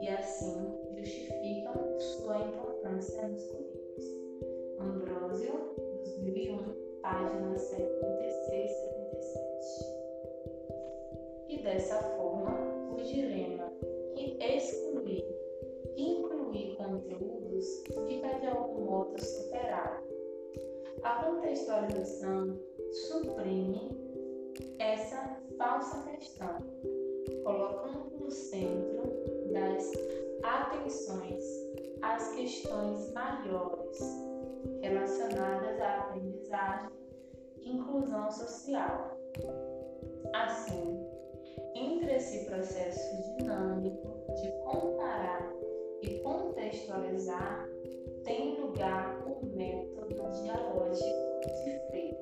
[0.00, 4.04] e assim justificam sua importância nos currículos.
[4.78, 5.74] Ambrósio,
[6.04, 9.84] 2001, páginas 76 e 77.
[11.48, 12.50] E dessa forma,
[12.92, 13.72] o dilema
[14.14, 15.24] que excluir
[15.96, 20.13] incluir conteúdos fica de algum modo superado.
[21.04, 22.58] A contextualização
[22.90, 23.90] suprime
[24.78, 26.56] essa falsa questão,
[27.44, 29.02] colocando no centro
[29.52, 29.92] das
[30.42, 31.44] atenções
[32.00, 33.98] as questões maiores
[34.80, 36.90] relacionadas à aprendizagem
[37.58, 39.18] e inclusão social.
[40.32, 41.06] Assim,
[41.74, 45.52] entre esse processo dinâmico de comparar
[46.00, 47.68] e contextualizar,
[48.24, 52.18] tem lugar o método dialógico de Freire.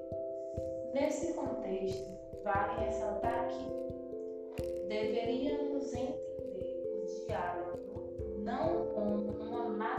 [0.95, 2.11] Nesse contexto,
[2.43, 9.97] vale ressaltar que deveríamos entender o diálogo não como uma, uma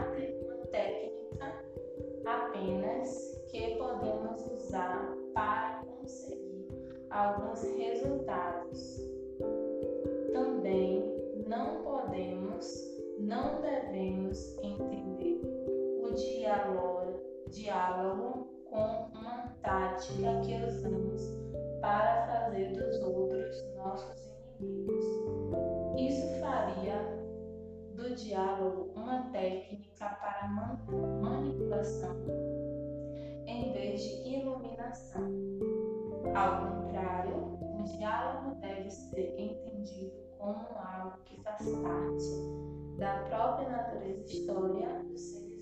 [0.70, 1.62] técnica
[2.24, 6.68] apenas que podemos usar para conseguir
[7.10, 9.00] alguns resultados.
[10.32, 11.14] Também
[11.46, 15.40] não podemos não devemos entender
[16.02, 17.03] o diálogo,
[17.54, 21.22] diálogo com uma tática que usamos
[21.80, 25.04] para fazer dos outros nossos inimigos.
[25.96, 27.00] Isso faria
[27.94, 32.16] do diálogo uma técnica para manipulação
[33.46, 35.30] em vez de iluminação.
[36.34, 44.24] Ao contrário, o diálogo deve ser entendido como algo que faz parte da própria natureza
[44.24, 45.53] história seres humanos.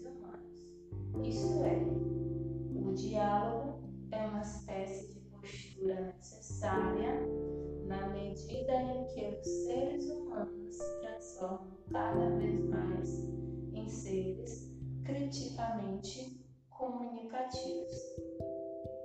[1.21, 1.79] Isto é,
[2.75, 3.79] o diálogo
[4.11, 7.21] é uma espécie de postura necessária
[7.87, 13.19] na medida em que os seres humanos se transformam cada vez mais
[13.75, 14.73] em seres
[15.05, 16.41] criticamente
[16.71, 17.93] comunicativos.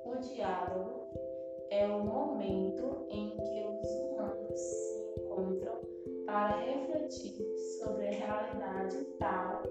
[0.05, 1.07] O diálogo
[1.69, 5.79] é o momento em que os humanos se encontram
[6.25, 7.45] para refletir
[7.79, 9.63] sobre a realidade tal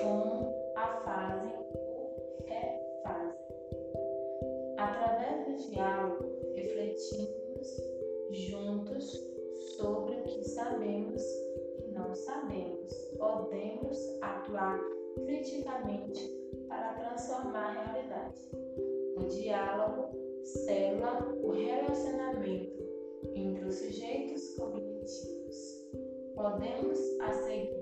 [0.00, 3.38] como a fazem ou refazem.
[4.78, 7.78] Através do diálogo, refletimos
[8.30, 9.12] juntos
[9.76, 11.22] sobre o que sabemos
[11.84, 12.92] e não sabemos.
[13.18, 14.80] Podemos atuar
[15.24, 16.28] criticamente
[16.68, 18.34] para transformar a realidade.
[19.16, 20.08] O o diálogo
[20.42, 22.82] sela o relacionamento
[23.34, 25.88] entre os sujeitos cognitivos.
[26.34, 27.81] Podemos, a seguir,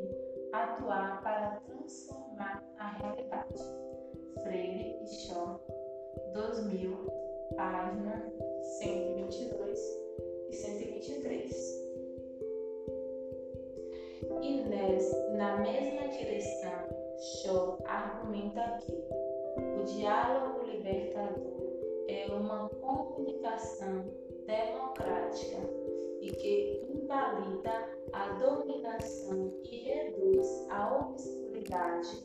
[0.52, 3.62] atuar para transformar a realidade.
[4.42, 5.60] Freire e Shaw,
[6.32, 6.96] 2000,
[7.56, 8.32] página
[8.78, 9.78] 122
[10.48, 11.80] e 123.
[14.42, 16.88] E na mesma direção,
[17.18, 21.60] Shaw argumenta que o diálogo libertador
[22.08, 24.04] é uma comunicação
[24.50, 25.58] democrática
[26.20, 32.24] e que invalida a dominação e reduz a obscuridade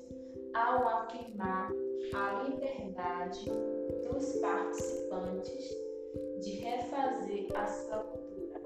[0.55, 1.71] ao afirmar
[2.13, 3.45] a liberdade
[4.03, 5.75] dos participantes
[6.41, 8.61] de refazer a sua cultura.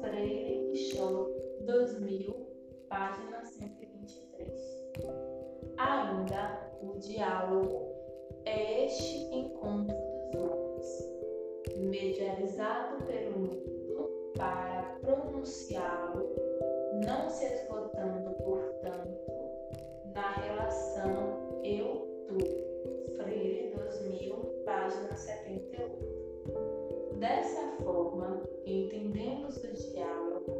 [0.00, 1.28] Freire e Shaw,
[1.66, 2.34] 2000,
[2.88, 4.50] página 123.
[5.78, 7.90] Ainda o diálogo
[8.44, 9.96] é este encontro
[10.32, 10.69] dos homens,
[11.80, 16.28] medializado pelo mundo para pronunciá-lo,
[17.04, 19.18] não se esgotando, portanto,
[20.14, 22.38] na relação eu-tu.
[23.16, 25.98] Freire 2000, página 78.
[27.18, 30.56] Dessa forma, entendemos o diálogo,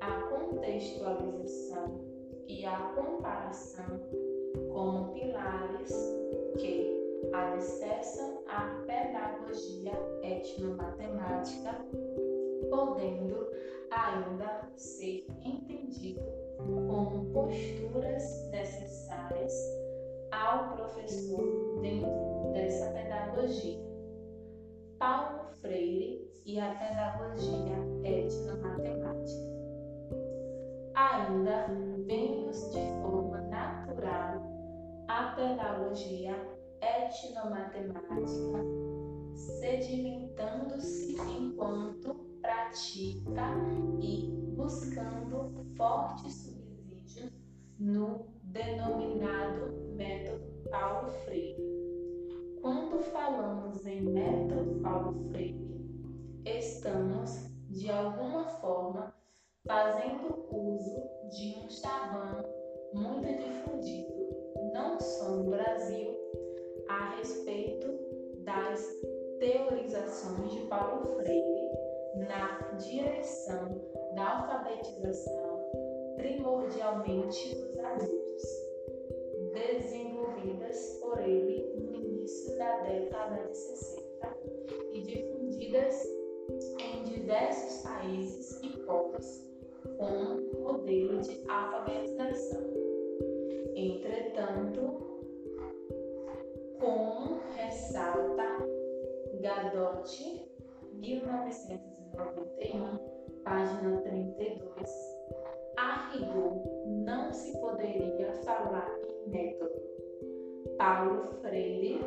[0.00, 2.00] a contextualização
[2.46, 4.00] e a comparação
[4.72, 5.92] como pilares
[6.58, 6.99] que
[7.32, 11.74] alicerçam a pedagogia etnomatemática,
[12.68, 13.50] podendo
[13.90, 16.20] ainda ser entendido
[16.58, 19.52] como posturas necessárias
[20.30, 23.80] ao professor dentro dessa pedagogia.
[24.98, 29.50] Paulo Freire e a pedagogia etnomatemática.
[30.94, 31.66] Ainda
[32.06, 34.42] vemos de forma natural
[35.08, 36.49] a pedagogia
[36.80, 38.64] etnomatemática
[39.34, 43.54] sedimentando-se enquanto pratica
[44.00, 47.32] e buscando forte subsídio
[47.78, 51.56] no denominado método Paulo Freire.
[52.60, 55.79] Quando falamos em método Paulo Freire,
[70.70, 71.68] Paulo Freire
[72.28, 73.82] na direção
[74.14, 75.68] da alfabetização,
[76.14, 78.42] primordialmente dos adultos,
[79.52, 84.36] desenvolvidas por ele no início da década de 60
[84.92, 86.06] e difundidas
[86.78, 89.44] em diversos países e povos
[89.98, 92.62] como modelo de alfabetização.
[93.74, 94.80] Entretanto,
[96.78, 98.60] como ressalta
[99.40, 100.49] Gadotti,
[101.00, 102.98] 1991,
[103.42, 104.60] página 32,
[105.78, 109.80] a rigor não se poderia falar em método.
[110.76, 112.00] Paulo Freire,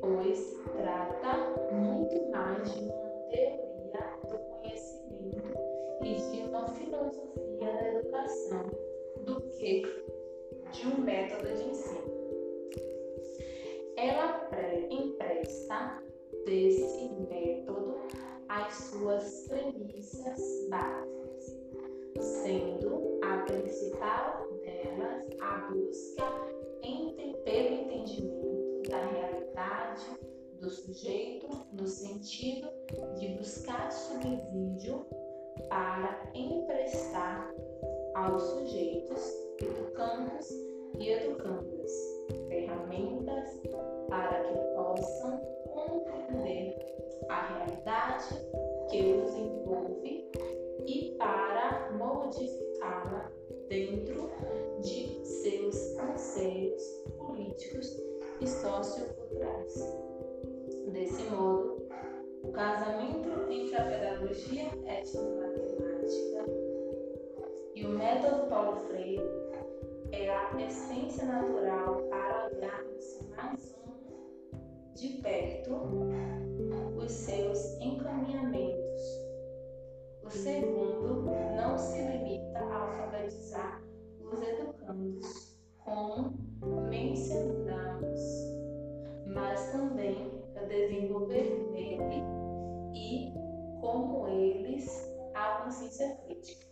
[0.00, 1.36] pois, trata
[1.74, 5.58] muito mais de uma teoria do conhecimento
[6.04, 8.70] e de uma filosofia da educação
[9.24, 9.82] do que
[10.70, 12.10] de um método de ensino.
[13.96, 14.48] Ela
[14.88, 16.09] empresta
[16.44, 17.96] desse método
[18.48, 21.56] as suas premissas básicas,
[22.18, 26.50] sendo a principal delas a busca
[27.44, 30.06] pelo entendimento da realidade
[30.60, 32.68] do sujeito no sentido
[33.18, 35.06] de buscar subsídio
[35.68, 37.52] para emprestar
[38.14, 39.22] aos sujeitos,
[39.60, 40.48] educandos
[40.98, 41.92] e educandas
[42.48, 43.60] ferramentas
[44.08, 46.76] para que possam compreender
[47.28, 48.28] a realidade
[48.90, 50.30] que os envolve
[50.86, 53.30] e para modificá-la
[53.68, 54.30] dentro
[54.80, 56.82] de seus anseios
[57.16, 57.96] políticos
[58.40, 59.96] e socioculturais.
[60.92, 61.86] Desse modo,
[62.42, 66.46] o casamento entre a pedagogia etnomatemática
[67.74, 69.22] e o método Paulo Freire
[70.10, 73.79] é a essência natural para olharmos mais um
[75.00, 75.70] de perto
[76.96, 79.02] os seus encaminhamentos.
[80.22, 81.22] O segundo
[81.56, 83.82] não se limita a alfabetizar
[84.20, 86.36] os educandos, como
[86.90, 88.20] mencionamos,
[89.26, 92.22] mas também a desenvolver nele
[92.94, 93.32] e,
[93.80, 96.66] como eles, a consciência crítica.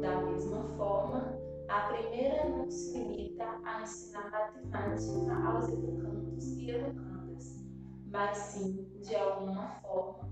[0.00, 7.15] Da mesma forma, a primeira não se limita a ensinar matemática aos educandos e educandas,
[8.06, 10.28] mas sim, de alguma forma,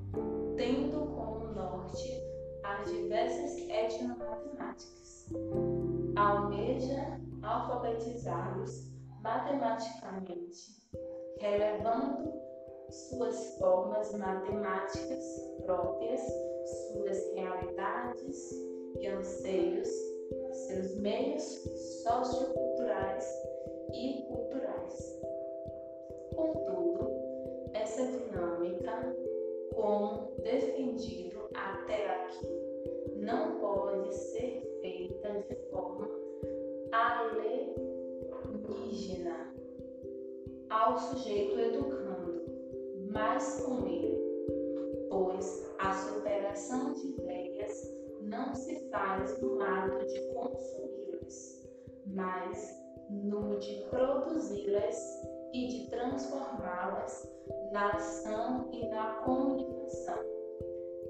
[0.57, 2.22] tendo como norte
[2.64, 5.29] as diversas etnomatemáticas.
[6.16, 8.91] Almeja alfabetizá-los
[9.22, 10.83] matematicamente,
[11.41, 12.33] relevando
[12.91, 15.25] suas formas matemáticas
[15.64, 16.20] próprias,
[16.93, 18.53] suas realidades
[18.99, 19.89] e anseios,
[20.53, 21.43] seus meios
[22.03, 23.27] socioculturais
[23.93, 25.20] e culturais.
[26.35, 27.14] Contudo,
[27.85, 29.14] essa dinâmica,
[29.74, 32.49] como defendido até aqui,
[33.16, 36.09] não pode ser feita de forma
[36.91, 37.76] alienígena
[40.70, 42.47] ao sujeito educando,
[43.12, 44.18] mas com ele,
[45.11, 47.87] pois a superação de ideias
[48.22, 51.68] não se faz no ato de consumi-las,
[52.07, 55.22] mas no de produzi-las
[55.53, 57.34] e de transformá-las
[57.70, 60.18] na ação e na comunicação.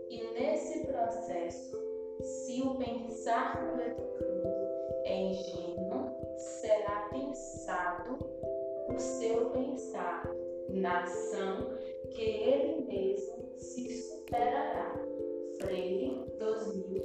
[0.08, 1.78] E nesse processo,
[2.22, 4.48] se o pensar do educando
[5.04, 8.18] é ingênuo, será pensado
[8.88, 10.24] o seu pensar
[10.68, 11.76] na ação
[12.10, 14.94] que ele mesmo se superará.
[15.58, 17.02] Freire 2000,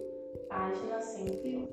[0.47, 1.67] página 101.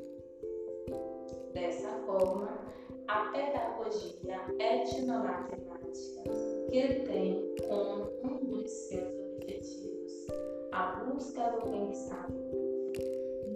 [1.53, 2.67] Dessa forma,
[3.09, 6.31] a pedagogia etnomatemática,
[6.71, 10.27] que tem como um dos seus objetivos
[10.73, 12.57] a busca do pensamento,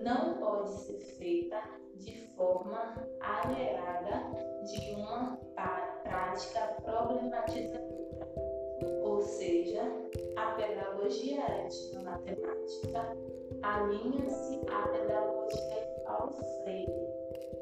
[0.02, 1.60] não pode ser feita
[1.96, 4.22] de forma alienada
[4.64, 5.38] de uma
[6.02, 8.28] prática problematizadora,
[9.02, 9.82] ou seja,
[10.36, 13.16] a pedagogia etnomatemática
[13.62, 16.32] alinha-se à pedagogia de Paulo
[16.62, 17.10] Freire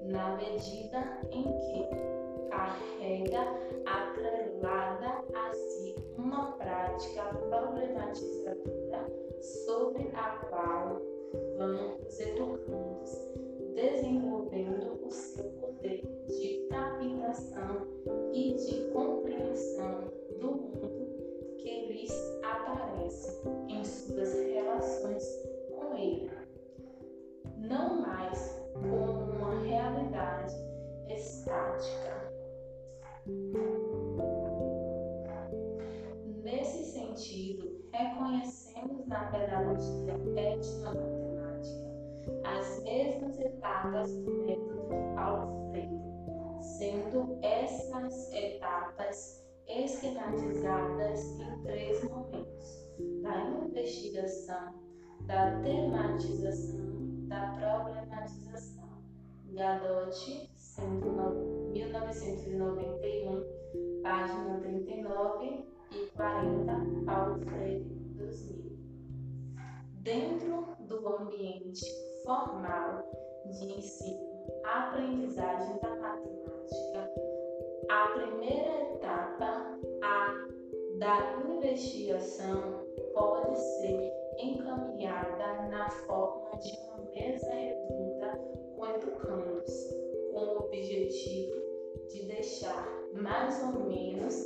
[0.03, 2.18] na medida em que
[2.49, 3.41] carrega
[3.87, 9.07] atrelada a si uma prática problematizadora
[9.41, 11.01] sobre a qual
[11.57, 13.29] vão os educandos
[13.75, 17.87] desenvolvendo o seu poder de captação
[18.33, 25.25] e de compreensão do mundo que lhes aparece em suas relações
[25.71, 26.31] com ele.
[27.57, 30.55] Não mais como uma realidade
[31.09, 32.28] estática.
[36.43, 41.89] Nesse sentido, reconhecemos na pedagogia etnomatemática
[42.45, 45.89] as mesmas etapas do método de
[46.79, 52.91] sendo essas etapas esquematizadas em três momentos:
[53.22, 54.74] da investigação,
[55.26, 56.89] da tematização
[57.29, 58.89] da problematização.
[59.53, 63.43] Gadotti, 1991,
[64.03, 66.72] página 39 e 40,
[67.05, 67.85] Paulo Freire,
[68.16, 68.79] 2000.
[70.03, 71.85] Dentro do ambiente
[72.24, 73.05] formal
[73.47, 74.26] de ensino,
[74.64, 77.09] aprendizagem da matemática,
[77.91, 80.35] a primeira etapa, a
[80.99, 88.41] da investigação, pode ser encaminhada na forma de uma mesa redonda
[88.76, 89.72] com educandos,
[90.39, 91.61] com o objetivo
[92.09, 94.36] de deixar mais ou menos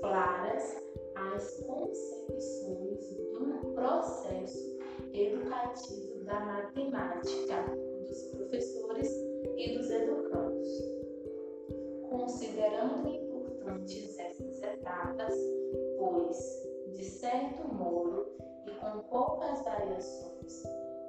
[0.00, 0.82] claras
[1.14, 4.78] as concepções do processo
[5.12, 7.64] educativo da matemática
[8.08, 9.10] dos professores
[9.58, 10.68] e dos educandos.
[12.08, 15.34] Considerando importantes essas etapas,
[15.98, 16.38] pois,
[16.94, 18.26] de certo modo,
[18.80, 20.62] com poucas variações.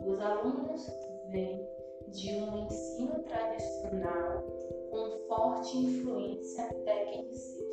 [0.05, 0.85] Os alunos
[1.29, 1.76] vêm
[2.11, 4.41] de um ensino tradicional
[4.89, 7.67] com forte influência tecnicista.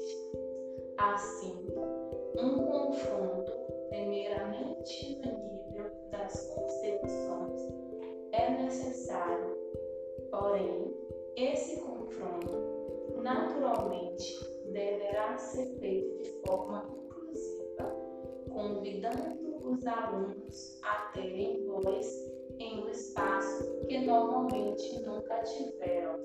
[0.99, 1.67] Assim,
[2.39, 3.53] um confronto,
[3.89, 7.61] primeiramente no nível das concepções,
[8.33, 9.57] é necessário.
[10.31, 10.95] Porém,
[11.37, 12.75] esse confronto
[13.23, 14.39] naturalmente
[14.73, 17.97] deverá ser feito de forma inclusiva,
[18.53, 26.19] convidando os alunos a terem voz em um espaço que normalmente nunca tiveram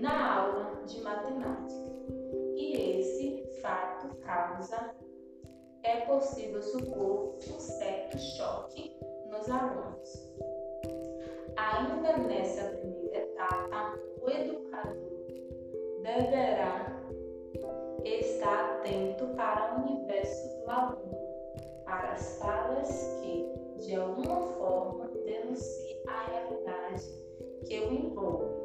[0.00, 1.92] na aula de matemática.
[2.56, 4.94] E esse fato causa,
[5.82, 8.96] é possível supor, um certo choque
[9.30, 10.32] nos alunos.
[11.56, 15.12] Ainda nessa primeira etapa, o educador
[16.02, 17.02] deverá
[18.04, 21.22] estar atento para o universo do aluno
[21.84, 23.46] para as falas que,
[23.84, 27.22] de alguma forma, denunciem a realidade
[27.66, 28.62] que o envolve.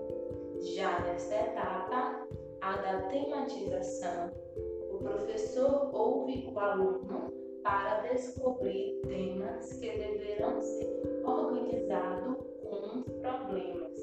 [0.76, 2.28] Já nesta etapa,
[2.62, 4.32] a da tematização,
[4.91, 7.32] o professor ouve o aluno
[7.64, 13.93] para descobrir temas que deverão ser organizados com problemas,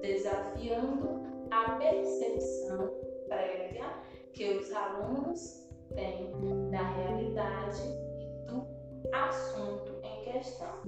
[0.00, 2.90] desafiando a percepção
[3.28, 3.84] prévia
[4.32, 6.30] que os alunos têm
[6.70, 7.82] da realidade
[8.18, 8.66] e do
[9.12, 10.82] assunto em questão.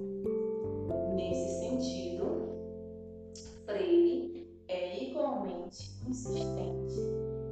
[1.15, 2.49] Nesse sentido,
[3.65, 6.99] Freire é igualmente insistente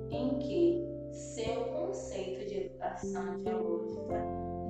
[0.10, 4.22] em que seu conceito de educação dialógica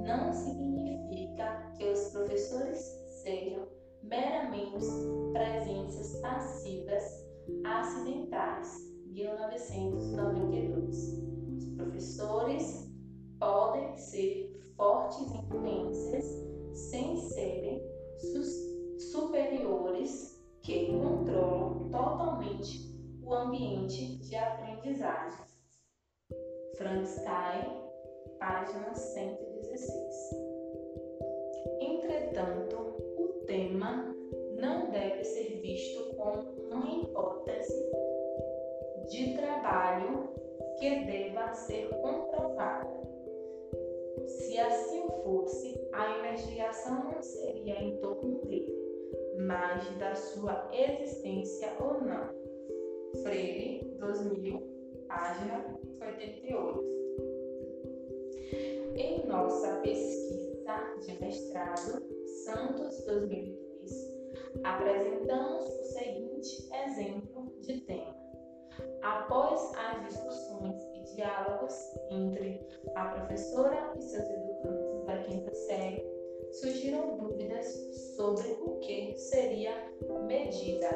[0.05, 2.77] não significa que os professores
[3.23, 3.67] sejam
[4.03, 4.85] meramente
[5.33, 7.25] presenças passivas
[7.65, 8.93] acidentais.
[9.07, 11.23] 1992.
[11.55, 12.87] Os professores
[13.39, 16.25] podem ser fortes influências
[16.73, 17.81] sem serem
[19.11, 25.45] superiores que controlam totalmente o ambiente de aprendizagem.
[26.77, 27.83] Frankenstein,
[28.39, 29.93] página 116.
[31.79, 32.77] Entretanto,
[33.17, 34.13] o tema
[34.59, 36.41] não deve ser visto como
[36.71, 37.91] uma hipótese
[39.09, 40.29] de trabalho
[40.79, 43.03] que deva ser comprovada.
[44.25, 48.72] Se assim fosse, a investigação não seria em torno dele,
[49.39, 52.29] mas da sua existência ou não.
[53.23, 54.59] Freire, 2000,
[55.07, 55.65] página
[56.01, 56.93] 88.
[58.95, 60.43] Em nossa pesquisa
[61.01, 62.03] de mestrado,
[62.45, 64.13] Santos 2002,
[64.63, 68.15] apresentamos o seguinte exemplo de tema.
[69.01, 71.73] Após as discussões e diálogos
[72.09, 72.65] entre
[72.95, 74.82] a professora e seus série,
[76.53, 77.65] surgiram dúvidas
[78.15, 79.71] sobre o que seria
[80.27, 80.89] medida.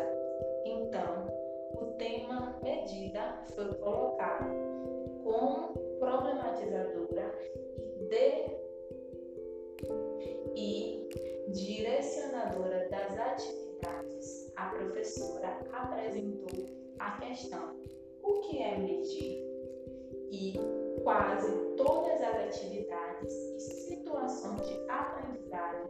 [0.66, 1.28] Então,
[1.74, 4.46] o tema medida foi colocado
[5.24, 7.34] como problematizadora
[7.96, 8.58] e, de,
[10.56, 11.10] e
[11.52, 14.54] direcionadora das atividades.
[14.56, 16.68] A professora apresentou
[17.00, 17.76] a questão:
[18.22, 19.48] o que é medir?
[20.30, 20.54] E
[21.04, 25.88] quase todas as atividades e situações de aprendizagem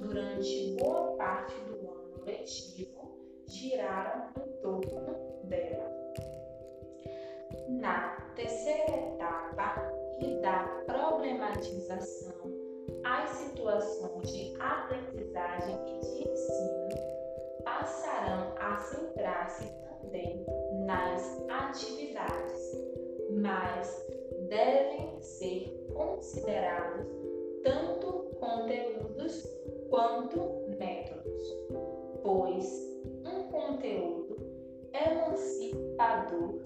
[0.00, 3.12] durante boa parte do ano letivo
[3.46, 5.90] giraram em torno dela.
[7.68, 12.32] Na terceira etapa e da problematização,
[13.04, 16.88] as situações de aprendizagem e de ensino
[17.64, 20.46] passarão a centrar-se também
[20.86, 22.72] nas atividades,
[23.30, 24.06] mas
[24.48, 27.06] devem ser considerados
[27.62, 29.44] tanto conteúdos
[29.88, 31.66] quanto métodos,
[32.22, 32.66] pois
[33.24, 34.36] um conteúdo
[34.92, 36.60] emancipador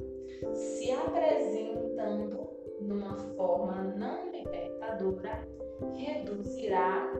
[0.54, 2.48] se apresentando
[2.80, 5.46] numa forma não libertadora
[5.94, 7.12] reduzirá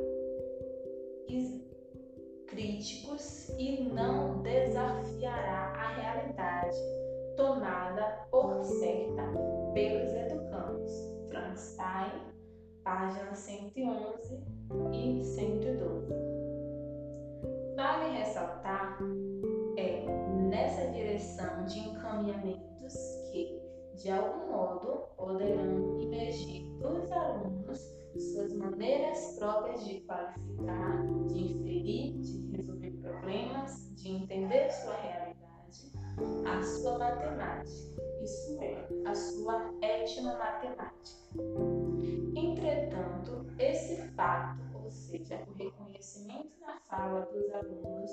[2.57, 6.77] críticos e não desafiará a realidade
[7.37, 9.23] tomada por certa
[9.75, 11.16] pelos educandos.
[11.37, 12.13] Frankenstein,
[12.83, 14.43] páginas 111
[14.93, 16.15] e 112.
[17.77, 18.99] Vale ressaltar
[19.77, 20.07] é
[20.49, 22.95] nessa direção de encaminhamentos
[23.31, 23.61] que,
[23.97, 32.57] de algum modo, poderão emergir dos alunos suas maneiras próprias de qualificar, de inferir, de
[32.57, 35.93] resolver problemas, de entender sua realidade,
[36.47, 41.31] a sua matemática, isso é, a sua etnomatemática.
[42.35, 48.11] Entretanto, esse fato, ou seja, o reconhecimento na fala dos alunos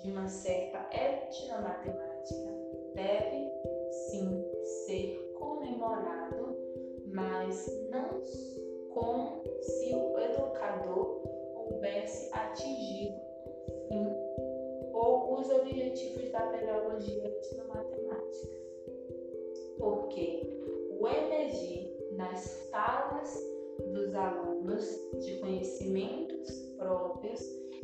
[0.00, 2.54] de uma certa etnomatemática,
[2.94, 3.50] deve
[3.90, 4.44] sim
[4.86, 6.56] ser comemorado,
[7.12, 8.22] mas não
[8.94, 11.20] como se o educador
[11.56, 13.20] houvesse atingido
[13.90, 14.28] um fim
[14.92, 18.67] ou os objetivos da pedagogia etnomatemática.
[19.78, 20.42] Porque
[20.98, 23.38] o emergir nas falas
[23.92, 24.84] dos alunos
[25.20, 27.40] de conhecimentos próprios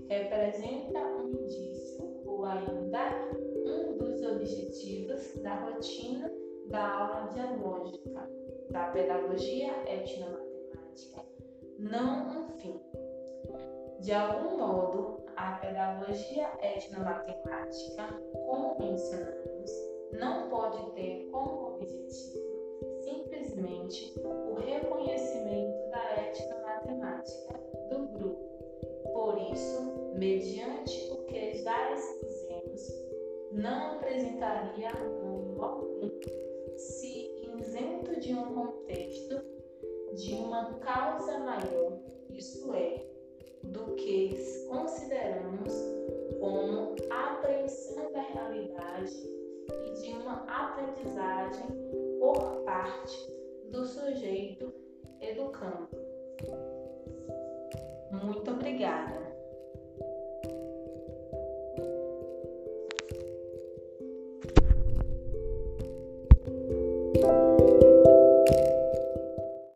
[0.08, 3.30] representa um indício ou ainda
[3.64, 6.30] um dos objetivos da rotina
[6.68, 8.28] da aula dialógica
[8.70, 10.54] da pedagogia etnomatemática
[11.78, 12.80] não um fim.
[14.00, 19.70] De algum modo, a pedagogia etnomatemática, como mencionamos,
[20.18, 22.44] não pode ter como objetivo
[23.02, 27.60] simplesmente o reconhecimento da etnomatemática
[27.90, 28.44] do grupo.
[29.12, 32.88] Por isso, mediante o que já expusemos,
[33.52, 36.10] não apresentaria ângulo algum
[36.76, 39.40] se isento de um contexto
[40.14, 41.98] de uma causa maior,
[42.30, 43.04] isso é,
[43.64, 44.36] do que
[44.68, 45.72] consideramos
[46.38, 49.43] como apreensão da realidade
[49.86, 51.66] e de uma aprendizagem
[52.18, 53.16] por parte
[53.70, 54.72] do sujeito
[55.20, 55.88] educando.
[58.10, 59.33] Muito obrigada.